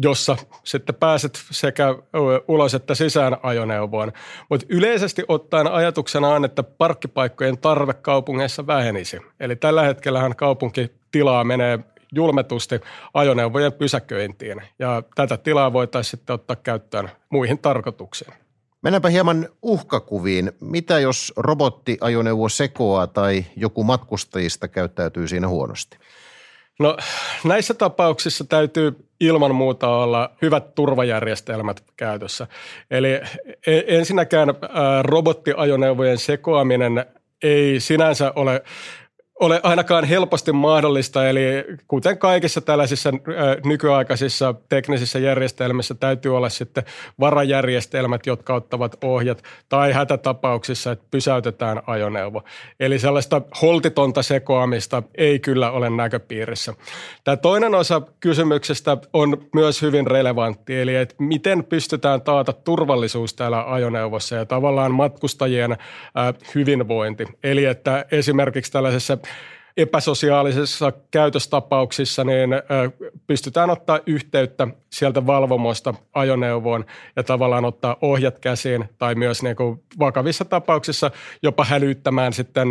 jossa 0.01 0.37
sitten 0.63 0.95
pääset 0.95 1.39
sekä 1.51 1.95
ulos 2.47 2.73
että 2.73 2.95
sisään 2.95 3.37
ajoneuvoon. 3.43 4.11
Mutta 4.49 4.65
yleisesti 4.69 5.23
ottaen 5.27 5.67
ajatuksena 5.67 6.27
on, 6.27 6.45
että 6.45 6.63
parkkipaikkojen 6.63 7.57
tarve 7.57 7.93
kaupungeissa 7.93 8.67
vähenisi. 8.67 9.21
Eli 9.39 9.55
tällä 9.55 9.83
hetkellähän 9.83 10.35
kaupunkitilaa 10.35 11.43
menee 11.43 11.79
julmetusti 12.15 12.81
ajoneuvojen 13.13 13.73
pysäköintiin, 13.73 14.61
ja 14.79 15.03
tätä 15.15 15.37
tilaa 15.37 15.73
voitaisiin 15.73 16.11
sitten 16.11 16.33
ottaa 16.33 16.55
käyttöön 16.55 17.09
muihin 17.29 17.59
tarkoituksiin. 17.59 18.33
Mennäänpä 18.81 19.09
hieman 19.09 19.49
uhkakuviin. 19.61 20.51
Mitä 20.61 20.99
jos 20.99 21.33
robottiajoneuvo 21.37 22.49
sekoaa 22.49 23.07
tai 23.07 23.45
joku 23.55 23.83
matkustajista 23.83 24.67
käyttäytyy 24.67 25.27
siinä 25.27 25.47
huonosti? 25.47 25.97
No 26.79 26.97
näissä 27.43 27.73
tapauksissa 27.73 28.43
täytyy 28.43 28.95
ilman 29.19 29.55
muuta 29.55 29.87
olla 29.89 30.31
hyvät 30.41 30.75
turvajärjestelmät 30.75 31.83
käytössä. 31.97 32.47
Eli 32.91 33.11
e, 33.11 33.21
ensinnäkään 33.87 34.49
robottiajoneuvojen 35.01 36.17
sekoaminen 36.17 37.05
ei 37.43 37.79
sinänsä 37.79 38.33
ole 38.35 38.63
ole 39.39 39.59
ainakaan 39.63 40.03
helposti 40.03 40.51
mahdollista. 40.51 41.29
Eli 41.29 41.41
kuten 41.87 42.17
kaikissa 42.17 42.61
tällaisissa 42.61 43.11
nykyaikaisissa 43.65 44.55
teknisissä 44.69 45.19
järjestelmissä 45.19 45.95
täytyy 45.95 46.37
olla 46.37 46.49
sitten 46.49 46.83
varajärjestelmät, 47.19 48.25
jotka 48.25 48.53
ottavat 48.53 49.03
ohjat 49.03 49.43
tai 49.69 49.91
hätätapauksissa, 49.91 50.91
että 50.91 51.05
pysäytetään 51.11 51.81
ajoneuvo. 51.87 52.43
Eli 52.79 52.99
sellaista 52.99 53.41
holtitonta 53.61 54.23
sekoamista 54.23 55.03
ei 55.15 55.39
kyllä 55.39 55.71
ole 55.71 55.89
näköpiirissä. 55.89 56.73
Tämä 57.23 57.37
toinen 57.37 57.75
osa 57.75 58.01
kysymyksestä 58.19 58.97
on 59.13 59.37
myös 59.55 59.81
hyvin 59.81 60.07
relevantti, 60.07 60.81
eli 60.81 60.95
että 60.95 61.15
miten 61.19 61.63
pystytään 61.63 62.21
taata 62.21 62.53
turvallisuus 62.53 63.33
täällä 63.33 63.73
ajoneuvossa 63.73 64.35
ja 64.35 64.45
tavallaan 64.45 64.91
matkustajien 64.91 65.77
hyvinvointi. 66.55 67.25
Eli 67.43 67.65
että 67.65 68.05
esimerkiksi 68.11 68.71
tällaisessa 68.71 69.17
epäsosiaalisissa 69.77 70.93
käytöstapauksissa 71.11 72.23
niin 72.23 72.49
pystytään 73.27 73.69
ottaa 73.69 73.99
yhteyttä 74.05 74.67
sieltä 74.89 75.25
valvomosta 75.25 75.93
ajoneuvoon 76.13 76.85
ja 77.15 77.23
tavallaan 77.23 77.65
ottaa 77.65 77.97
ohjat 78.01 78.39
käsiin 78.39 78.85
tai 78.97 79.15
myös 79.15 79.43
niin 79.43 79.55
kuin 79.55 79.83
vakavissa 79.99 80.45
tapauksissa 80.45 81.11
jopa 81.43 81.65
hälyttämään 81.65 82.33
sitten 82.33 82.67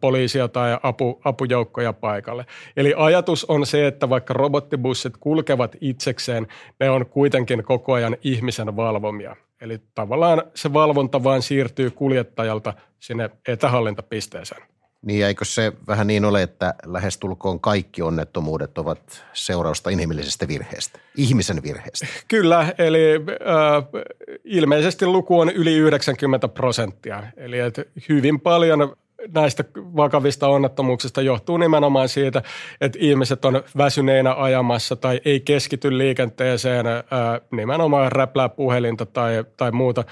poliisia 0.00 0.48
tai 0.48 0.78
apu, 0.82 1.20
apujoukkoja 1.24 1.92
paikalle. 1.92 2.46
Eli 2.76 2.94
ajatus 2.96 3.44
on 3.44 3.66
se, 3.66 3.86
että 3.86 4.08
vaikka 4.08 4.34
robottibussit 4.34 5.16
kulkevat 5.20 5.76
itsekseen, 5.80 6.46
ne 6.80 6.90
on 6.90 7.06
kuitenkin 7.06 7.64
koko 7.64 7.92
ajan 7.92 8.16
ihmisen 8.24 8.76
valvomia. 8.76 9.36
Eli 9.60 9.78
tavallaan 9.94 10.42
se 10.54 10.72
valvonta 10.72 11.24
vain 11.24 11.42
siirtyy 11.42 11.90
kuljettajalta 11.90 12.74
sinne 13.00 13.30
etähallintapisteeseen. 13.48 14.62
Niin 15.02 15.26
eikö 15.26 15.44
se 15.44 15.72
vähän 15.86 16.06
niin 16.06 16.24
ole, 16.24 16.42
että 16.42 16.74
lähestulkoon 16.86 17.60
kaikki 17.60 18.02
onnettomuudet 18.02 18.78
ovat 18.78 19.24
seurausta 19.32 19.90
inhimillisestä 19.90 20.48
virheestä, 20.48 20.98
ihmisen 21.16 21.62
virheestä? 21.62 22.06
Kyllä, 22.28 22.74
eli 22.78 23.14
äh, 23.14 24.02
ilmeisesti 24.44 25.06
luku 25.06 25.40
on 25.40 25.50
yli 25.50 25.74
90 25.74 26.48
prosenttia. 26.48 27.22
Eli 27.36 27.58
että 27.58 27.84
hyvin 28.08 28.40
paljon 28.40 28.96
näistä 29.34 29.64
vakavista 29.76 30.48
onnettomuuksista 30.48 31.22
johtuu 31.22 31.56
nimenomaan 31.56 32.08
siitä, 32.08 32.42
että 32.80 32.98
ihmiset 33.00 33.44
on 33.44 33.62
väsyneinä 33.76 34.34
ajamassa 34.34 34.96
tai 34.96 35.20
ei 35.24 35.40
keskity 35.40 35.98
liikenteeseen, 35.98 36.86
ää, 36.86 37.02
nimenomaan 37.50 38.12
räplää 38.12 38.48
puhelinta 38.48 39.06
tai, 39.06 39.44
tai 39.56 39.70
muuta, 39.70 40.04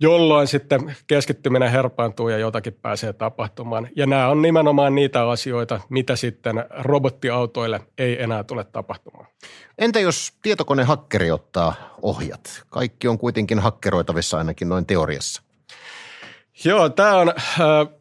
jolloin 0.00 0.46
sitten 0.46 0.96
keskittyminen 1.06 1.70
herpaantuu 1.70 2.28
ja 2.28 2.38
jotakin 2.38 2.72
pääsee 2.82 3.12
tapahtumaan. 3.12 3.88
Ja 3.96 4.06
nämä 4.06 4.28
on 4.28 4.42
nimenomaan 4.42 4.94
niitä 4.94 5.28
asioita, 5.30 5.80
mitä 5.88 6.16
sitten 6.16 6.64
robottiautoille 6.78 7.80
ei 7.98 8.22
enää 8.22 8.44
tule 8.44 8.64
tapahtumaan. 8.64 9.26
Entä 9.78 10.00
jos 10.00 10.32
tietokonehakkeri 10.42 11.30
ottaa 11.30 11.74
ohjat? 12.02 12.62
Kaikki 12.68 13.08
on 13.08 13.18
kuitenkin 13.18 13.58
hakkeroitavissa 13.58 14.38
ainakin 14.38 14.68
noin 14.68 14.86
teoriassa. 14.86 15.42
Joo, 16.64 16.88
tämä 16.88 17.16
on 17.16 17.28
äh, 17.28 17.36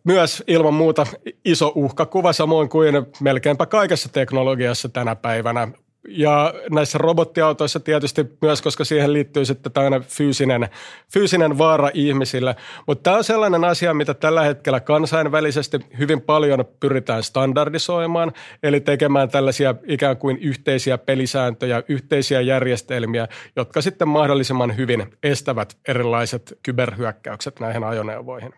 myös 0.03 0.43
ilman 0.47 0.73
muuta 0.73 1.05
iso 1.45 1.71
uhkakuva, 1.75 2.33
samoin 2.33 2.69
kuin 2.69 2.95
melkeinpä 3.19 3.65
kaikessa 3.65 4.09
teknologiassa 4.09 4.89
tänä 4.89 5.15
päivänä 5.15 5.67
ja 6.07 6.53
näissä 6.71 6.97
robottiautoissa 6.97 7.79
tietysti 7.79 8.25
myös, 8.41 8.61
koska 8.61 8.85
siihen 8.85 9.13
liittyy 9.13 9.45
sitten 9.45 9.71
tämmöinen 9.71 10.01
fyysinen, 10.03 10.69
fyysinen 11.13 11.57
vaara 11.57 11.89
ihmisille. 11.93 12.55
Mutta 12.87 13.03
tämä 13.03 13.17
on 13.17 13.23
sellainen 13.23 13.63
asia, 13.63 13.93
mitä 13.93 14.13
tällä 14.13 14.43
hetkellä 14.43 14.79
kansainvälisesti 14.79 15.79
hyvin 15.97 16.21
paljon 16.21 16.65
pyritään 16.79 17.23
standardisoimaan, 17.23 18.31
eli 18.63 18.79
tekemään 18.79 19.29
tällaisia 19.29 19.75
ikään 19.87 20.17
kuin 20.17 20.37
yhteisiä 20.37 20.97
pelisääntöjä, 20.97 21.83
yhteisiä 21.87 22.41
järjestelmiä, 22.41 23.27
jotka 23.55 23.81
sitten 23.81 24.07
mahdollisimman 24.07 24.77
hyvin 24.77 25.05
estävät 25.23 25.77
erilaiset 25.87 26.59
kyberhyökkäykset 26.63 27.59
näihin 27.59 27.83
ajoneuvoihin. 27.83 28.53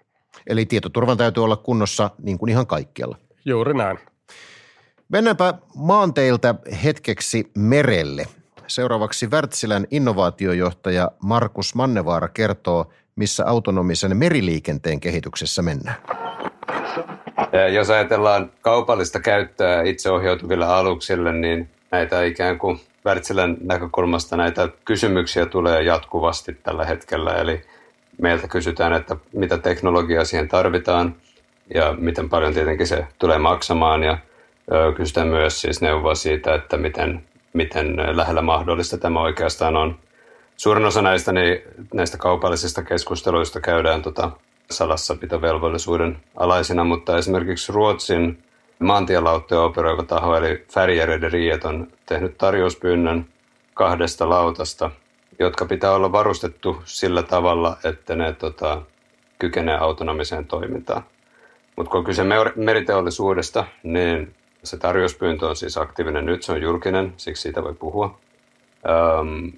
Eli 0.47 0.65
tietoturvan 0.65 1.17
täytyy 1.17 1.43
olla 1.43 1.57
kunnossa 1.57 2.09
niin 2.23 2.37
kuin 2.37 2.49
ihan 2.49 2.67
kaikkialla. 2.67 3.17
Juuri 3.45 3.73
näin. 3.73 3.99
Mennäänpä 5.09 5.53
maanteiltä 5.75 6.55
hetkeksi 6.83 7.51
merelle. 7.57 8.25
Seuraavaksi 8.67 9.27
Wärtsilän 9.27 9.87
innovaatiojohtaja 9.91 11.11
Markus 11.23 11.75
Mannevaara 11.75 12.27
kertoo, 12.27 12.91
missä 13.15 13.45
autonomisen 13.45 14.17
meriliikenteen 14.17 14.99
kehityksessä 14.99 15.61
mennään. 15.61 15.97
Jos 17.73 17.89
ajatellaan 17.89 18.51
kaupallista 18.61 19.19
käyttöä 19.19 19.81
itseohjautuvilla 19.83 20.79
aluksille, 20.79 21.33
niin 21.33 21.69
näitä 21.91 22.23
ikään 22.23 22.59
kuin 22.59 22.79
Wärtsilän 23.05 23.57
näkökulmasta 23.63 24.37
näitä 24.37 24.69
kysymyksiä 24.85 25.45
tulee 25.45 25.83
jatkuvasti 25.83 26.53
tällä 26.53 26.85
hetkellä. 26.85 27.33
Eli 27.33 27.61
meiltä 28.21 28.47
kysytään, 28.47 28.93
että 28.93 29.15
mitä 29.33 29.57
teknologiaa 29.57 30.25
siihen 30.25 30.47
tarvitaan 30.47 31.15
ja 31.75 31.95
miten 31.99 32.29
paljon 32.29 32.53
tietenkin 32.53 32.87
se 32.87 33.07
tulee 33.19 33.37
maksamaan 33.37 34.03
ja 34.03 34.17
Kysytään 34.95 35.27
myös 35.27 35.61
siis 35.61 35.81
neuvoa 35.81 36.15
siitä, 36.15 36.55
että 36.55 36.77
miten, 36.77 37.23
miten 37.53 37.95
lähellä 38.17 38.41
mahdollista 38.41 38.97
tämä 38.97 39.21
oikeastaan 39.21 39.75
on. 39.75 39.99
Suurin 40.57 40.85
osa 40.85 41.01
näistä, 41.01 41.31
niin, 41.31 41.61
näistä 41.93 42.17
kaupallisista 42.17 42.83
keskusteluista 42.83 43.61
käydään 43.61 44.01
tota 44.01 44.31
salassapitovelvollisuuden 44.71 46.17
alaisina, 46.35 46.83
mutta 46.83 47.17
esimerkiksi 47.17 47.71
Ruotsin 47.71 48.43
maantielauttoja 48.79 49.61
operoiva 49.61 50.03
taho, 50.03 50.35
eli 50.35 50.65
Färjerederiet, 50.73 51.65
on 51.65 51.87
tehnyt 52.05 52.37
tarjouspyynnön 52.37 53.25
kahdesta 53.73 54.29
lautasta, 54.29 54.91
jotka 55.39 55.65
pitää 55.65 55.91
olla 55.91 56.11
varustettu 56.11 56.81
sillä 56.85 57.23
tavalla, 57.23 57.77
että 57.83 58.15
ne 58.15 58.33
tota, 58.33 58.81
kykenee 59.39 59.77
autonomiseen 59.77 60.45
toimintaan. 60.45 61.03
Mutta 61.75 61.91
kun 61.91 61.97
on 61.97 62.05
kyse 62.05 62.23
meriteollisuudesta, 62.55 63.65
niin 63.83 64.35
se 64.67 64.77
tarjouspyyntö 64.77 65.47
on 65.47 65.55
siis 65.55 65.77
aktiivinen 65.77 66.25
nyt, 66.25 66.43
se 66.43 66.51
on 66.51 66.61
julkinen, 66.61 67.13
siksi 67.17 67.41
siitä 67.41 67.63
voi 67.63 67.73
puhua. 67.73 68.19
Öm, 69.19 69.51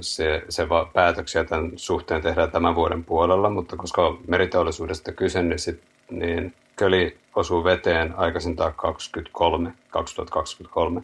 se, 0.00 0.42
se 0.48 0.68
va, 0.68 0.90
päätöksiä 0.92 1.44
tämän 1.44 1.72
suhteen 1.76 2.22
tehdään 2.22 2.50
tämän 2.50 2.74
vuoden 2.74 3.04
puolella, 3.04 3.50
mutta 3.50 3.76
koska 3.76 4.16
meriteollisuudesta 4.28 5.12
kyse, 5.12 5.42
niin, 5.42 5.58
sit, 5.58 5.82
niin 6.10 6.54
köli 6.76 7.16
osuu 7.36 7.64
veteen 7.64 8.14
aikaisintaan 8.16 8.74
23, 8.74 9.72
2023. 9.90 11.02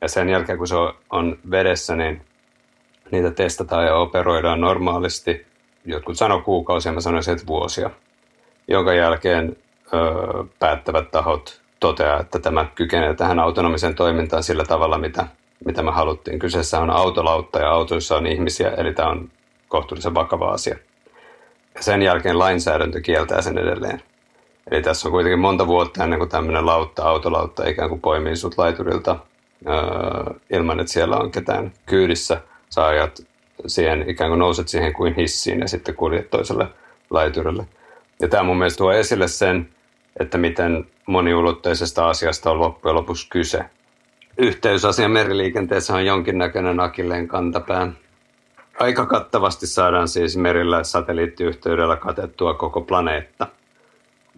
Ja 0.00 0.08
sen 0.08 0.28
jälkeen, 0.28 0.58
kun 0.58 0.68
se 0.68 0.74
on 1.10 1.38
vedessä, 1.50 1.96
niin 1.96 2.22
niitä 3.10 3.30
testataan 3.30 3.86
ja 3.86 3.96
operoidaan 3.96 4.60
normaalisti. 4.60 5.46
Jotkut 5.84 6.16
sanoo 6.16 6.40
kuukausia, 6.40 6.92
mä 6.92 7.00
sanoisin, 7.00 7.34
että 7.34 7.46
vuosia. 7.46 7.90
Jonka 8.68 8.92
jälkeen 8.92 9.56
ö, 9.94 9.98
päättävät 10.58 11.10
tahot 11.10 11.62
toteaa, 11.80 12.20
että 12.20 12.38
tämä 12.38 12.66
kykenee 12.74 13.14
tähän 13.14 13.38
autonomiseen 13.38 13.94
toimintaan 13.94 14.42
sillä 14.42 14.64
tavalla, 14.64 14.98
mitä, 14.98 15.26
mitä 15.64 15.82
me 15.82 15.90
haluttiin. 15.90 16.38
Kyseessä 16.38 16.80
on 16.80 16.90
autolautta 16.90 17.58
ja 17.58 17.70
autoissa 17.70 18.16
on 18.16 18.26
ihmisiä, 18.26 18.70
eli 18.70 18.92
tämä 18.94 19.08
on 19.08 19.30
kohtuullisen 19.68 20.14
vakava 20.14 20.50
asia. 20.50 20.76
Ja 21.74 21.82
sen 21.82 22.02
jälkeen 22.02 22.38
lainsäädäntö 22.38 23.00
kieltää 23.00 23.42
sen 23.42 23.58
edelleen. 23.58 24.02
Eli 24.70 24.82
tässä 24.82 25.08
on 25.08 25.12
kuitenkin 25.12 25.38
monta 25.38 25.66
vuotta 25.66 26.04
ennen 26.04 26.18
kuin 26.18 26.28
tämmöinen 26.28 26.66
lautta, 26.66 27.02
autolautta 27.02 27.68
ikään 27.68 27.88
kuin 27.88 28.00
poimii 28.00 28.36
sut 28.36 28.58
laiturilta 28.58 29.16
öö, 29.68 30.34
ilman, 30.50 30.80
että 30.80 30.92
siellä 30.92 31.16
on 31.16 31.30
ketään 31.30 31.72
kyydissä. 31.86 32.40
Saajat 32.70 33.20
siihen, 33.66 34.10
ikään 34.10 34.30
kuin 34.30 34.38
nouset 34.38 34.68
siihen 34.68 34.92
kuin 34.92 35.14
hissiin 35.14 35.60
ja 35.60 35.68
sitten 35.68 35.94
kuljet 35.94 36.30
toiselle 36.30 36.66
laiturille. 37.10 37.66
Ja 38.20 38.28
tämä 38.28 38.42
mun 38.42 38.58
mielestä 38.58 38.78
tuo 38.78 38.92
esille 38.92 39.28
sen, 39.28 39.68
että 40.20 40.38
miten 40.38 40.86
moniulotteisesta 41.06 42.08
asiasta 42.08 42.50
on 42.50 42.60
loppujen 42.60 42.94
lopuksi 42.94 43.28
kyse. 43.30 43.64
Yhteysasia 44.38 45.08
meriliikenteessä 45.08 45.94
on 45.94 46.06
jonkinnäköinen 46.06 46.80
akilleen 46.80 47.28
kantapää. 47.28 47.92
Aika 48.80 49.06
kattavasti 49.06 49.66
saadaan 49.66 50.08
siis 50.08 50.36
merillä 50.36 50.84
satelliittiyhteydellä 50.84 51.96
katettua 51.96 52.54
koko 52.54 52.80
planeetta, 52.80 53.46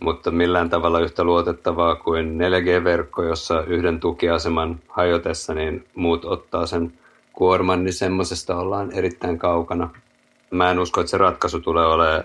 mutta 0.01 0.31
millään 0.31 0.71
tavalla 0.71 1.01
yhtä 1.01 1.25
luotettavaa 1.25 1.95
kuin 1.95 2.39
4G-verkko, 2.39 3.23
jossa 3.23 3.63
yhden 3.63 4.01
tukiaseman 4.01 4.81
hajotessa 4.89 5.55
niin 5.55 5.85
muut 5.95 6.25
ottaa 6.25 6.67
sen 6.67 6.93
kuorman, 7.33 7.85
niin 7.85 7.93
semmoisesta 7.93 8.57
ollaan 8.57 8.93
erittäin 8.93 9.39
kaukana. 9.39 9.91
Mä 10.51 10.71
en 10.71 10.79
usko, 10.79 11.01
että 11.01 11.11
se 11.11 11.19
ratkaisu 11.19 11.61
tulee 11.61 11.87
olemaan 11.87 12.25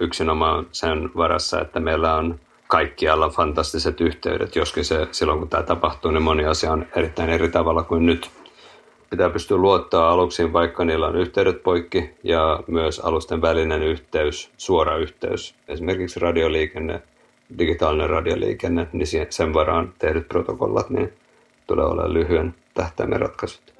yksinomaan 0.00 0.66
sen 0.72 1.10
varassa, 1.16 1.60
että 1.60 1.80
meillä 1.80 2.14
on 2.14 2.40
kaikkialla 2.70 3.28
fantastiset 3.28 4.00
yhteydet, 4.00 4.56
joskin 4.56 4.84
se 4.84 5.08
silloin 5.10 5.38
kun 5.38 5.48
tämä 5.48 5.62
tapahtuu, 5.62 6.10
niin 6.10 6.22
moni 6.22 6.44
asia 6.44 6.72
on 6.72 6.86
erittäin 6.96 7.30
eri 7.30 7.48
tavalla 7.48 7.82
kuin 7.82 8.06
nyt. 8.06 8.30
Pitää 9.10 9.30
pystyä 9.30 9.56
luottaa 9.56 10.10
aluksiin, 10.10 10.52
vaikka 10.52 10.84
niillä 10.84 11.06
on 11.06 11.16
yhteydet 11.16 11.62
poikki 11.62 12.10
ja 12.22 12.62
myös 12.66 13.00
alusten 13.00 13.42
välinen 13.42 13.82
yhteys, 13.82 14.50
suora 14.56 14.96
yhteys. 14.96 15.54
Esimerkiksi 15.68 16.20
radioliikenne, 16.20 17.02
digitaalinen 17.58 18.10
radioliikenne, 18.10 18.88
niin 18.92 19.26
sen 19.30 19.54
varaan 19.54 19.94
tehdyt 19.98 20.28
protokollat, 20.28 20.90
niin 20.90 21.12
tulee 21.66 21.84
olemaan 21.84 22.14
lyhyen 22.14 22.54
tähtäimen 22.74 23.20
ratkaisut. 23.20 23.74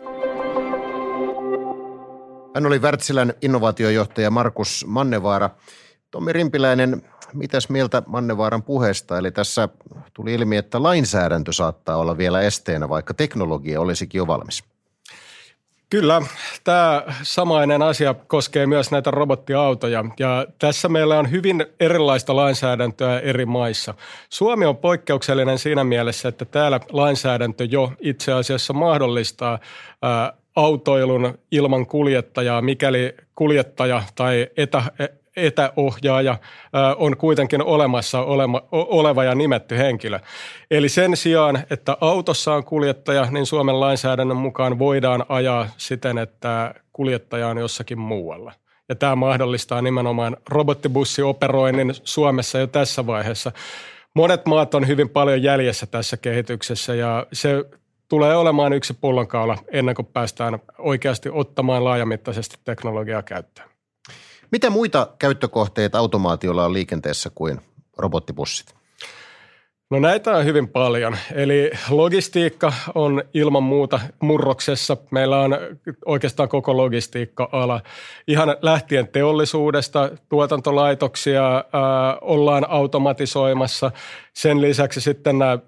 Hän 2.55 2.67
oli 2.67 2.79
Wärtsilän 2.79 3.35
innovaatiojohtaja 3.43 4.31
Markus 4.31 4.85
Mannevaara. 4.89 5.51
Tommi 6.11 6.33
Rimpiläinen, 6.33 7.03
mitäs 7.35 7.69
mieltä 7.69 8.03
Mannevaaran 8.07 8.63
puheesta? 8.63 9.19
Eli 9.19 9.31
tässä 9.31 9.69
tuli 10.15 10.35
ilmi, 10.35 10.57
että 10.57 10.83
lainsäädäntö 10.83 11.53
saattaa 11.53 11.97
olla 11.97 12.19
vielä 12.19 12.41
esteenä, 12.41 12.89
vaikka 12.89 13.15
teknologia 13.15 13.81
olisikin 13.81 14.19
jo 14.19 14.27
valmis. 14.27 14.65
Kyllä, 15.91 16.23
tämä 16.65 17.03
samainen 17.23 17.83
asia 17.83 18.15
koskee 18.15 18.67
myös 18.67 18.91
näitä 18.91 19.11
robottiautoja 19.11 20.05
ja 20.19 20.47
tässä 20.59 20.89
meillä 20.89 21.19
on 21.19 21.31
hyvin 21.31 21.67
erilaista 21.81 22.37
lainsäädäntöä 22.37 23.21
eri 23.21 23.47
maissa. 23.47 23.95
Suomi 24.29 24.67
on 24.67 24.77
poikkeuksellinen 24.77 25.59
siinä 25.59 25.85
mielessä, 25.85 26.29
että 26.29 26.45
täällä 26.45 26.81
lainsäädäntö 26.91 27.65
jo 27.65 27.93
itse 28.01 28.33
asiassa 28.33 28.73
mahdollistaa 28.73 29.59
autoilun 30.57 31.39
ilman 31.51 31.87
kuljettajaa, 31.87 32.63
mikäli 32.63 33.15
kuljettaja 33.35 34.03
tai 34.15 34.49
etä, 34.57 34.83
etäohjaaja 35.37 36.39
on 36.97 37.17
kuitenkin 37.17 37.63
olemassa 37.63 38.21
olema, 38.21 38.63
oleva 38.73 39.25
ja 39.25 39.35
nimetty 39.35 39.79
henkilö. 39.79 40.21
Eli 40.71 40.89
sen 40.89 41.17
sijaan, 41.17 41.65
että 41.71 41.97
autossa 42.01 42.55
on 42.55 42.65
kuljettaja, 42.65 43.27
niin 43.31 43.47
Suomen 43.47 43.81
lainsäädännön 43.81 44.37
mukaan 44.37 44.79
voidaan 44.79 45.27
ajaa 45.29 45.69
siten, 45.77 46.19
että 46.19 46.75
kuljettaja 46.93 47.49
on 47.49 47.59
jossakin 47.59 47.99
muualla. 47.99 48.53
Ja 48.89 48.95
tämä 48.95 49.17
mahdollistaa 49.17 49.83
nimenomaan 49.83 50.37
robottibussioperoinnin 50.49 51.93
Suomessa 52.05 52.59
jo 52.59 52.67
tässä 52.67 53.07
vaiheessa. 53.07 53.53
monet 54.15 54.47
maat 54.47 54.75
on 54.75 54.87
hyvin 54.87 55.09
paljon 55.09 55.43
jäljessä 55.43 55.87
tässä 55.87 56.17
kehityksessä 56.17 56.95
ja 56.95 57.27
se 57.33 57.65
tulee 58.09 58.37
olemaan 58.37 58.73
yksi 58.73 58.95
pullonkaula 58.95 59.59
ennen 59.73 59.95
kuin 59.95 60.07
päästään 60.07 60.59
oikeasti 60.79 61.29
ottamaan 61.33 61.85
laajamittaisesti 61.85 62.57
teknologiaa 62.65 63.23
käyttöön. 63.23 63.70
Mitä 64.53 64.71
muita 64.71 65.09
käyttökohteita 65.19 65.99
automaatiolla 65.99 66.65
on 66.65 66.73
liikenteessä 66.73 67.31
kuin 67.35 67.61
robottibussit? 67.99 68.75
No 69.91 69.99
näitä 69.99 70.37
on 70.37 70.45
hyvin 70.45 70.69
paljon. 70.69 71.17
Eli 71.33 71.71
logistiikka 71.91 72.73
on 72.95 73.23
ilman 73.35 73.63
muuta 73.63 74.01
murroksessa. 74.21 74.97
Meillä 75.11 75.41
on 75.41 75.59
oikeastaan 76.07 76.49
koko 76.49 76.77
logistiikka-ala. 76.77 77.81
Ihan 78.29 78.57
lähtien 78.63 79.09
teollisuudesta, 79.09 80.11
tuotantolaitoksia 80.29 81.57
äh, 81.57 81.63
ollaan 82.21 82.67
automatisoimassa. 82.69 83.91
Sen 84.35 84.61
lisäksi 84.61 85.01
sitten 85.01 85.39
nämä 85.39 85.53
äh, 85.53 85.61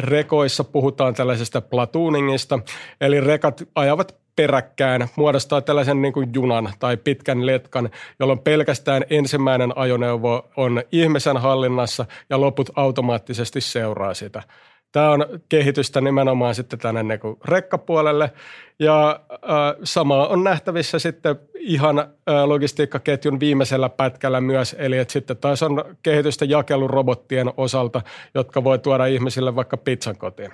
rekoissa 0.00 0.64
puhutaan 0.64 1.14
tällaisesta 1.14 1.60
platooningista. 1.60 2.58
Eli 3.00 3.20
rekat 3.20 3.62
ajavat 3.74 4.16
peräkkäin 4.38 5.08
muodostaa 5.16 5.60
tällaisen 5.60 6.02
niin 6.02 6.12
kuin 6.12 6.30
junan 6.34 6.72
tai 6.78 6.96
pitkän 6.96 7.46
letkan, 7.46 7.90
jolloin 8.20 8.38
pelkästään 8.38 9.04
ensimmäinen 9.10 9.72
ajoneuvo 9.76 10.50
on 10.56 10.82
ihmisen 10.92 11.36
hallinnassa 11.36 12.06
ja 12.30 12.40
loput 12.40 12.70
automaattisesti 12.76 13.60
seuraa 13.60 14.14
sitä. 14.14 14.42
Tämä 14.92 15.10
on 15.10 15.26
kehitystä 15.48 16.00
nimenomaan 16.00 16.54
sitten 16.54 16.78
tänne 16.78 17.02
niin 17.02 17.20
kuin 17.20 17.36
rekkapuolelle 17.44 18.32
ja 18.78 19.20
äh, 19.32 19.38
sama 19.84 20.26
on 20.26 20.44
nähtävissä 20.44 20.98
sitten 20.98 21.36
ihan 21.54 21.98
äh, 21.98 22.06
logistiikkaketjun 22.44 23.40
viimeisellä 23.40 23.88
pätkällä 23.88 24.40
myös, 24.40 24.76
eli 24.78 24.98
että 24.98 25.12
sitten 25.12 25.36
taas 25.36 25.62
on 25.62 25.84
kehitystä 26.02 26.44
jakelurobottien 26.44 27.50
osalta, 27.56 28.02
jotka 28.34 28.64
voi 28.64 28.78
tuoda 28.78 29.06
ihmisille 29.06 29.56
vaikka 29.56 29.76
pizzan 29.76 30.18
kotiin. 30.18 30.52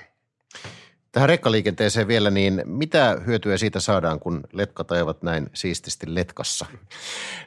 Tähän 1.14 1.28
rekkaliikenteeseen 1.28 2.08
vielä, 2.08 2.30
niin 2.30 2.62
mitä 2.64 3.20
hyötyä 3.26 3.56
siitä 3.56 3.80
saadaan, 3.80 4.20
kun 4.20 4.40
letkat 4.52 4.92
ajavat 4.92 5.22
näin 5.22 5.46
siististi 5.52 6.14
letkassa? 6.14 6.66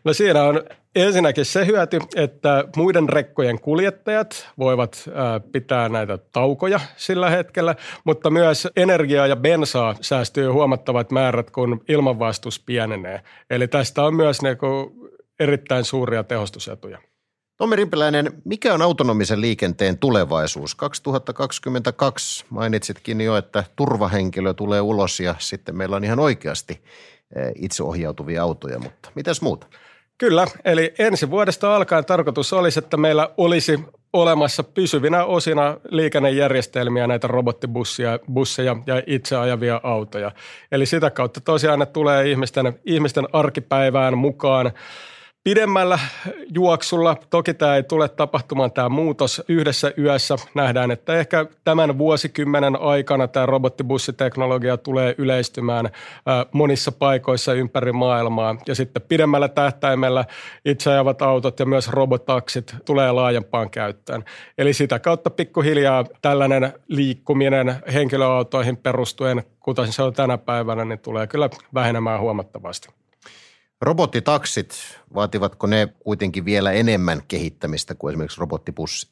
No 0.03 0.13
siinä 0.13 0.43
on 0.43 0.63
ensinnäkin 0.95 1.45
se 1.45 1.65
hyöty, 1.65 1.99
että 2.15 2.63
muiden 2.75 3.09
rekkojen 3.09 3.59
kuljettajat 3.59 4.49
voivat 4.57 5.09
pitää 5.51 5.89
näitä 5.89 6.17
taukoja 6.17 6.79
sillä 6.95 7.29
hetkellä, 7.29 7.75
mutta 8.03 8.29
myös 8.29 8.67
energiaa 8.75 9.27
ja 9.27 9.35
bensaa 9.35 9.95
säästyy 10.01 10.47
huomattavat 10.47 11.11
määrät, 11.11 11.51
kun 11.51 11.81
ilmanvastus 11.87 12.59
pienenee. 12.59 13.21
Eli 13.49 13.67
tästä 13.67 14.03
on 14.03 14.15
myös 14.15 14.41
niinku 14.41 14.95
erittäin 15.39 15.83
suuria 15.83 16.23
tehostusetuja. 16.23 16.99
Tommi 17.57 17.75
Rimpeläinen, 17.75 18.31
mikä 18.45 18.73
on 18.73 18.81
autonomisen 18.81 19.41
liikenteen 19.41 19.97
tulevaisuus? 19.97 20.75
2022 20.75 22.45
mainitsitkin 22.49 23.21
jo, 23.21 23.37
että 23.37 23.63
turvahenkilö 23.75 24.53
tulee 24.53 24.81
ulos 24.81 25.19
ja 25.19 25.35
sitten 25.39 25.75
meillä 25.75 25.95
on 25.95 26.03
ihan 26.03 26.19
oikeasti 26.19 26.81
eh, 27.35 27.51
itseohjautuvia 27.55 28.43
autoja, 28.43 28.79
mutta 28.79 29.11
mitäs 29.15 29.41
muuta? 29.41 29.67
Kyllä, 30.17 30.47
eli 30.65 30.93
ensi 30.99 31.29
vuodesta 31.29 31.75
alkaen 31.75 32.05
tarkoitus 32.05 32.53
olisi, 32.53 32.79
että 32.79 32.97
meillä 32.97 33.29
olisi 33.37 33.79
olemassa 34.13 34.63
pysyvinä 34.63 35.25
osina 35.25 35.77
liikennejärjestelmiä 35.89 37.07
näitä 37.07 37.27
robottibusseja 37.27 38.19
busseja 38.33 38.75
ja 38.87 39.03
itse 39.07 39.35
ajavia 39.35 39.81
autoja. 39.83 40.31
Eli 40.71 40.85
sitä 40.85 41.09
kautta 41.09 41.41
tosiaan 41.41 41.79
ne 41.79 41.85
tulee 41.85 42.31
ihmisten, 42.31 42.79
ihmisten 42.85 43.27
arkipäivään 43.33 44.17
mukaan– 44.17 44.71
pidemmällä 45.47 45.99
juoksulla. 46.53 47.15
Toki 47.29 47.53
tämä 47.53 47.75
ei 47.75 47.83
tule 47.83 48.09
tapahtumaan 48.09 48.71
tämä 48.71 48.89
muutos 48.89 49.43
yhdessä 49.47 49.91
yössä. 49.97 50.35
Nähdään, 50.53 50.91
että 50.91 51.13
ehkä 51.13 51.45
tämän 51.63 51.97
vuosikymmenen 51.97 52.81
aikana 52.81 53.27
tämä 53.27 53.45
robottibussiteknologia 53.45 54.77
tulee 54.77 55.15
yleistymään 55.17 55.89
monissa 56.51 56.91
paikoissa 56.91 57.53
ympäri 57.53 57.91
maailmaa. 57.91 58.55
Ja 58.67 58.75
sitten 58.75 59.01
pidemmällä 59.01 59.47
tähtäimellä 59.47 60.25
itseajavat 60.65 61.21
autot 61.21 61.59
ja 61.59 61.65
myös 61.65 61.89
robotaksit 61.89 62.75
tulee 62.85 63.11
laajempaan 63.11 63.69
käyttöön. 63.69 64.23
Eli 64.57 64.73
sitä 64.73 64.99
kautta 64.99 65.29
pikkuhiljaa 65.29 66.05
tällainen 66.21 66.73
liikkuminen 66.87 67.75
henkilöautoihin 67.93 68.77
perustuen, 68.77 69.43
kuten 69.59 69.91
se 69.91 70.03
on 70.03 70.13
tänä 70.13 70.37
päivänä, 70.37 70.85
niin 70.85 70.99
tulee 70.99 71.27
kyllä 71.27 71.49
vähenemään 71.73 72.19
huomattavasti. 72.19 73.06
Robottitaksit, 73.81 74.99
vaativatko 75.15 75.67
ne 75.67 75.87
kuitenkin 75.99 76.45
vielä 76.45 76.71
enemmän 76.71 77.21
kehittämistä 77.27 77.95
kuin 77.95 78.11
esimerkiksi 78.11 78.39
robottipussit? 78.39 79.09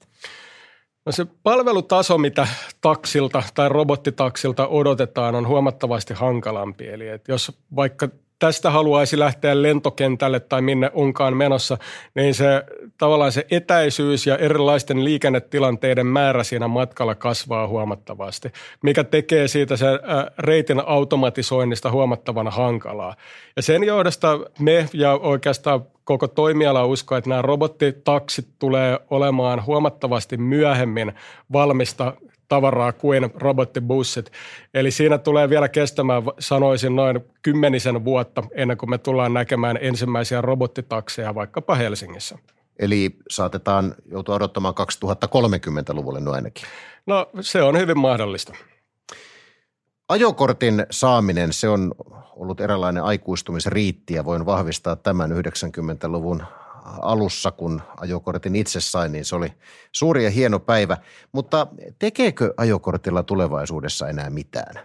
No 1.06 1.12
se 1.12 1.26
palvelutaso, 1.44 2.18
mitä 2.18 2.48
taksilta 2.82 3.44
tai 3.54 3.70
robottitaksilta 3.70 4.68
odotetaan, 4.68 5.36
on 5.36 5.48
huomattavasti 5.48 6.14
hankalampi. 6.14 6.88
Eli 6.88 7.08
että 7.08 7.32
jos 7.32 7.52
vaikka 7.76 8.10
tästä 8.40 8.72
haluaisi 8.72 9.20
lähteä 9.20 9.62
lentokentälle 9.62 10.40
tai 10.40 10.62
minne 10.62 10.92
onkaan 10.94 11.38
menossa, 11.38 11.78
niin 12.16 12.34
se 12.34 12.64
tavallaan 12.98 13.32
se 13.32 13.46
etäisyys 13.52 14.28
ja 14.28 14.38
erilaisten 14.38 15.04
liikennetilanteiden 15.04 16.08
määrä 16.08 16.44
siinä 16.44 16.68
matkalla 16.68 17.16
kasvaa 17.16 17.68
huomattavasti, 17.68 18.52
mikä 18.82 19.04
tekee 19.04 19.48
siitä 19.48 19.78
sen 19.78 20.00
reitin 20.40 20.82
automatisoinnista 20.86 21.92
huomattavan 21.92 22.48
hankalaa. 22.48 23.16
Ja 23.56 23.62
sen 23.62 23.84
johdosta 23.84 24.40
me 24.60 24.90
ja 24.94 25.12
oikeastaan 25.14 25.86
koko 26.04 26.28
toimiala 26.28 26.86
uskoo, 26.86 27.18
että 27.18 27.30
nämä 27.30 27.42
robottitaksit 27.42 28.48
tulee 28.60 29.00
olemaan 29.10 29.66
huomattavasti 29.66 30.38
myöhemmin 30.38 31.14
valmista 31.54 32.14
tavaraa 32.56 32.92
kuin 32.92 33.32
robottibussit. 33.36 34.32
Eli 34.74 34.92
siinä 34.92 35.18
tulee 35.18 35.50
vielä 35.50 35.70
kestämään, 35.70 36.24
sanoisin, 36.40 36.96
noin 36.96 37.20
kymmenisen 37.42 38.06
vuotta 38.06 38.44
ennen 38.54 38.78
kuin 38.78 38.90
me 38.90 38.98
tullaan 38.98 39.34
näkemään 39.34 39.78
ensimmäisiä 39.82 40.42
robottitakseja 40.42 41.36
vaikkapa 41.36 41.76
Helsingissä. 41.76 42.38
Eli 42.80 43.16
saatetaan 43.30 43.96
joutua 44.12 44.36
odottamaan 44.36 44.74
2030-luvulle 45.26 46.20
no 46.20 46.32
ainakin. 46.32 46.68
No 47.06 47.30
se 47.42 47.62
on 47.62 47.78
hyvin 47.78 48.00
mahdollista. 48.00 48.54
Ajokortin 50.10 50.86
saaminen, 50.92 51.54
se 51.54 51.70
on 51.70 51.92
ollut 52.36 52.62
eräänlainen 52.62 53.04
aikuistumisriitti 53.04 54.14
ja 54.14 54.26
voin 54.26 54.46
vahvistaa 54.46 54.96
tämän 54.96 55.32
90-luvun 55.32 56.44
alussa, 57.02 57.52
kun 57.52 57.82
ajokortin 57.98 58.56
itse 58.56 58.82
sain, 58.82 59.12
niin 59.12 59.26
se 59.26 59.36
oli 59.36 59.54
suuri 59.92 60.24
ja 60.24 60.30
hieno 60.30 60.60
päivä. 60.60 60.98
Mutta 61.32 61.68
tekeekö 62.00 62.54
ajokortilla 62.58 63.24
tulevaisuudessa 63.24 64.10
enää 64.10 64.30
mitään? 64.30 64.76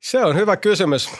Se 0.00 0.24
on 0.24 0.36
hyvä 0.36 0.56
kysymys. 0.56 1.10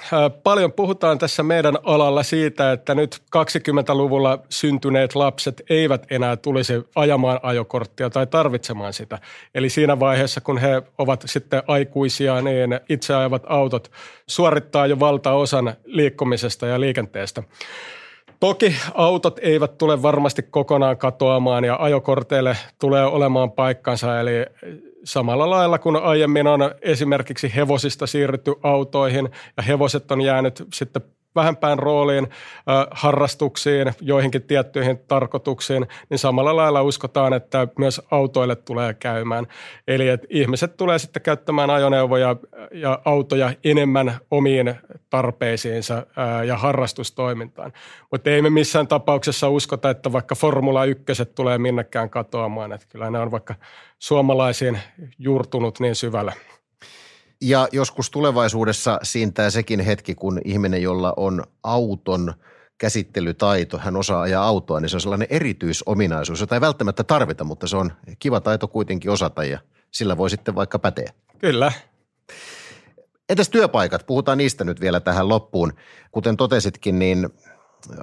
Paljon 0.43 0.73
puhutaan 0.73 1.19
tässä 1.19 1.43
meidän 1.43 1.79
alalla 1.85 2.23
siitä, 2.23 2.73
että 2.73 2.95
nyt 2.95 3.23
20-luvulla 3.37 4.39
syntyneet 4.49 5.15
lapset 5.15 5.63
eivät 5.71 6.07
enää 6.11 6.37
tulisi 6.37 6.73
ajamaan 6.95 7.41
ajokorttia 7.43 8.11
tai 8.11 8.27
tarvitsemaan 8.27 8.93
sitä. 8.93 9.19
Eli 9.55 9.69
siinä 9.69 10.01
vaiheessa, 10.01 10.41
kun 10.41 10.59
he 10.59 10.83
ovat 10.99 11.23
sitten 11.27 11.63
aikuisia, 11.67 12.41
niin 12.43 12.81
itse 12.89 13.15
ajavat 13.15 13.43
autot 13.47 13.91
suorittaa 14.27 14.87
jo 14.87 15.01
valtaosan 15.01 15.75
liikkumisesta 15.85 16.67
ja 16.67 16.81
liikenteestä. 16.81 17.43
Toki 18.41 18.77
autot 18.95 19.39
eivät 19.43 19.79
tule 19.79 20.03
varmasti 20.03 20.43
kokonaan 20.43 20.97
katoamaan 20.97 21.65
ja 21.65 21.77
ajokorteille 21.81 22.57
tulee 22.79 23.05
olemaan 23.05 23.53
paikkansa, 23.53 24.21
eli 24.21 24.33
samalla 25.05 25.51
lailla 25.51 25.79
kuin 25.79 25.97
aiemmin 25.97 26.47
on 26.47 26.61
esimerkiksi 26.83 27.53
hevosista 27.57 28.07
siirrytty 28.07 28.55
autoihin 28.63 29.29
ja 29.57 29.63
hevoset 29.63 30.11
on 30.11 30.21
jäänyt 30.21 30.67
sitten 30.73 31.03
vähempään 31.37 31.79
rooliin, 31.79 32.29
harrastuksiin, 32.91 33.93
joihinkin 34.01 34.43
tiettyihin 34.43 34.99
tarkoituksiin, 34.99 35.87
niin 36.11 36.19
samalla 36.19 36.57
lailla 36.57 36.83
uskotaan, 36.83 37.33
että 37.33 37.69
myös 37.79 38.03
autoille 38.11 38.57
tulee 38.57 38.95
käymään. 38.95 39.47
Eli 39.89 40.09
että 40.09 40.27
ihmiset 40.31 40.77
tulee 40.77 40.99
sitten 40.99 41.23
käyttämään 41.23 41.71
ajoneuvoja 41.71 42.37
ja 42.73 42.99
autoja 43.05 43.53
enemmän 43.65 44.19
omiin 44.31 44.75
tarpeisiinsa 45.11 46.07
ja 46.47 46.57
harrastustoimintaan. 46.57 47.73
Mutta 48.13 48.31
ei 48.31 48.43
me 48.43 48.51
missään 48.51 48.89
tapauksessa 48.89 49.49
uskota, 49.49 49.91
että 49.91 50.13
vaikka 50.13 50.35
Formula 50.35 50.85
1 50.85 51.05
tulee 51.35 51.59
minnekään 51.59 52.11
katoamaan. 52.11 52.73
Että 52.73 52.87
kyllä 52.89 53.11
ne 53.11 53.19
on 53.19 53.31
vaikka 53.31 53.55
suomalaisiin 53.99 54.79
juurtunut 55.19 55.81
niin 55.81 55.95
syvällä. 55.95 56.33
Ja 57.41 57.69
joskus 57.73 58.11
tulevaisuudessa 58.11 58.99
siintää 59.03 59.51
sekin 59.51 59.81
hetki, 59.81 60.15
kun 60.15 60.41
ihminen, 60.45 60.83
jolla 60.83 61.15
on 61.17 61.45
auton 61.63 62.35
käsittelytaito, 62.79 63.79
hän 63.79 63.97
osaa 63.97 64.23
ajaa 64.23 64.45
autoa, 64.45 64.81
niin 64.81 64.89
se 64.89 64.97
on 64.97 65.01
sellainen 65.01 65.29
erityisominaisuus, 65.31 66.41
jota 66.41 66.55
ei 66.55 66.61
välttämättä 66.61 67.05
tarvita, 67.05 67.45
mutta 67.45 67.67
se 67.67 67.77
on 67.77 67.93
kiva 68.19 68.41
taito 68.41 68.69
kuitenkin 68.69 69.11
osata 69.11 69.45
ja 69.45 69.59
sillä 69.91 70.17
voi 70.17 70.31
sitten 70.31 70.55
vaikka 70.55 70.79
päteä. 70.79 71.13
Kyllä. 71.39 71.73
Entäs 73.29 73.49
työpaikat? 73.49 74.07
Puhutaan 74.07 74.39
niistä 74.39 74.65
nyt 74.65 74.81
vielä 74.81 75.01
tähän 75.01 75.29
loppuun. 75.29 75.73
Kuten 76.13 76.37
totesitkin, 76.37 76.99
niin 76.99 77.29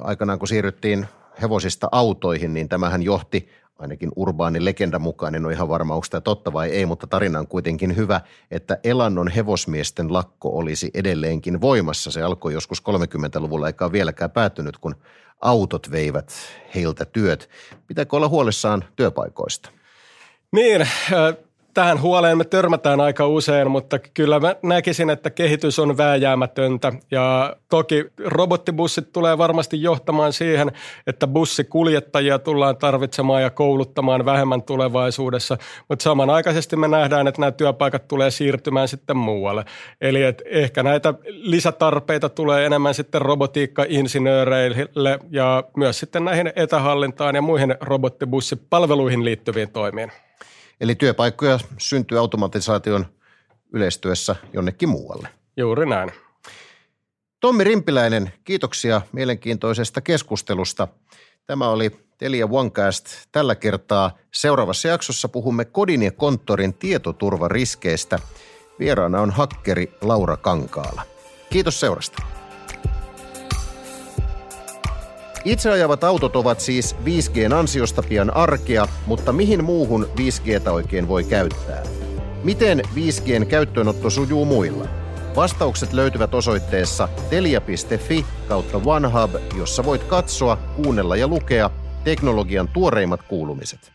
aikanaan 0.01 0.39
kun 0.39 0.47
siirryttiin 0.47 1.07
hevosista 1.41 1.89
autoihin, 1.91 2.53
niin 2.53 2.69
tämähän 2.69 3.03
johti 3.03 3.49
ainakin 3.79 4.11
urbaani 4.15 4.65
legenda 4.65 4.99
mukaan, 4.99 5.35
en 5.35 5.45
ole 5.45 5.53
ihan 5.53 5.69
varma, 5.69 5.93
onko 5.95 6.07
tämä 6.09 6.21
totta 6.21 6.53
vai 6.53 6.69
ei, 6.69 6.85
mutta 6.85 7.07
tarina 7.07 7.39
on 7.39 7.47
kuitenkin 7.47 7.95
hyvä, 7.95 8.21
että 8.51 8.77
Elannon 8.83 9.27
hevosmiesten 9.27 10.13
lakko 10.13 10.57
olisi 10.57 10.91
edelleenkin 10.93 11.61
voimassa. 11.61 12.11
Se 12.11 12.21
alkoi 12.21 12.53
joskus 12.53 12.83
30-luvulla, 12.89 13.67
eikä 13.67 13.85
ole 13.85 13.91
vieläkään 13.91 14.31
päättynyt, 14.31 14.77
kun 14.77 14.95
autot 15.41 15.91
veivät 15.91 16.33
heiltä 16.75 17.05
työt. 17.05 17.49
Pitääkö 17.87 18.15
olla 18.15 18.27
huolissaan 18.27 18.83
työpaikoista? 18.95 19.69
Niin, 20.51 20.87
tähän 21.73 22.01
huoleen 22.01 22.37
me 22.37 22.43
törmätään 22.43 23.01
aika 23.01 23.27
usein, 23.27 23.71
mutta 23.71 23.99
kyllä 23.99 24.39
mä 24.39 24.55
näkisin, 24.63 25.09
että 25.09 25.29
kehitys 25.29 25.79
on 25.79 25.97
vääjäämätöntä. 25.97 26.93
Ja 27.11 27.55
toki 27.69 28.05
robottibussit 28.25 29.11
tulee 29.13 29.37
varmasti 29.37 29.81
johtamaan 29.81 30.33
siihen, 30.33 30.71
että 31.07 31.27
bussikuljettajia 31.27 32.39
tullaan 32.39 32.77
tarvitsemaan 32.77 33.41
ja 33.41 33.49
kouluttamaan 33.49 34.25
vähemmän 34.25 34.61
tulevaisuudessa. 34.61 35.57
Mutta 35.89 36.03
samanaikaisesti 36.03 36.75
me 36.75 36.87
nähdään, 36.87 37.27
että 37.27 37.41
nämä 37.41 37.51
työpaikat 37.51 38.07
tulee 38.07 38.31
siirtymään 38.31 38.87
sitten 38.87 39.17
muualle. 39.17 39.65
Eli 40.01 40.23
et 40.23 40.41
ehkä 40.45 40.83
näitä 40.83 41.13
lisätarpeita 41.27 42.29
tulee 42.29 42.65
enemmän 42.65 42.93
sitten 42.93 43.21
robotiikka-insinööreille 43.21 45.19
ja 45.29 45.63
myös 45.77 45.99
sitten 45.99 46.25
näihin 46.25 46.53
etähallintaan 46.55 47.35
ja 47.35 47.41
muihin 47.41 47.75
robottibussipalveluihin 47.81 49.25
liittyviin 49.25 49.71
toimiin. 49.71 50.11
Eli 50.83 50.95
työpaikkoja 50.95 51.59
syntyy 51.77 52.17
automatisaation 52.17 53.05
yleistyessä 53.73 54.35
jonnekin 54.53 54.89
muualle. 54.89 55.29
Juuri 55.57 55.85
näin. 55.85 56.11
Tommi 57.39 57.63
Rimpiläinen, 57.63 58.33
kiitoksia 58.43 59.01
mielenkiintoisesta 59.11 60.01
keskustelusta. 60.01 60.87
Tämä 61.45 61.69
oli 61.69 61.91
Telia 62.17 62.47
OneCast. 62.51 63.05
Tällä 63.31 63.55
kertaa 63.55 64.17
seuraavassa 64.33 64.87
jaksossa 64.87 65.27
puhumme 65.27 65.65
kodin 65.65 66.03
ja 66.03 66.11
konttorin 66.11 66.73
tietoturvariskeistä. 66.73 68.19
Vieraana 68.79 69.21
on 69.21 69.31
hakkeri 69.31 69.93
Laura 70.01 70.37
Kankaala. 70.37 71.01
Kiitos 71.49 71.79
seurasta. 71.79 72.23
Itseajavat 75.45 76.03
autot 76.03 76.35
ovat 76.35 76.59
siis 76.59 76.95
5Gn 77.05 77.53
ansiosta 77.53 78.03
pian 78.03 78.35
arkea, 78.35 78.87
mutta 79.05 79.33
mihin 79.33 79.63
muuhun 79.63 80.09
5Gtä 80.15 80.69
oikein 80.69 81.07
voi 81.07 81.23
käyttää? 81.23 81.83
Miten 82.43 82.81
5Gn 82.95 83.45
käyttöönotto 83.45 84.09
sujuu 84.09 84.45
muilla? 84.45 84.87
Vastaukset 85.35 85.93
löytyvät 85.93 86.33
osoitteessa 86.33 87.09
telia.fi 87.29 88.25
kautta 88.47 88.81
OneHub, 88.85 89.31
jossa 89.57 89.85
voit 89.85 90.03
katsoa, 90.03 90.55
kuunnella 90.55 91.15
ja 91.15 91.27
lukea 91.27 91.69
teknologian 92.03 92.67
tuoreimmat 92.67 93.23
kuulumiset. 93.23 93.91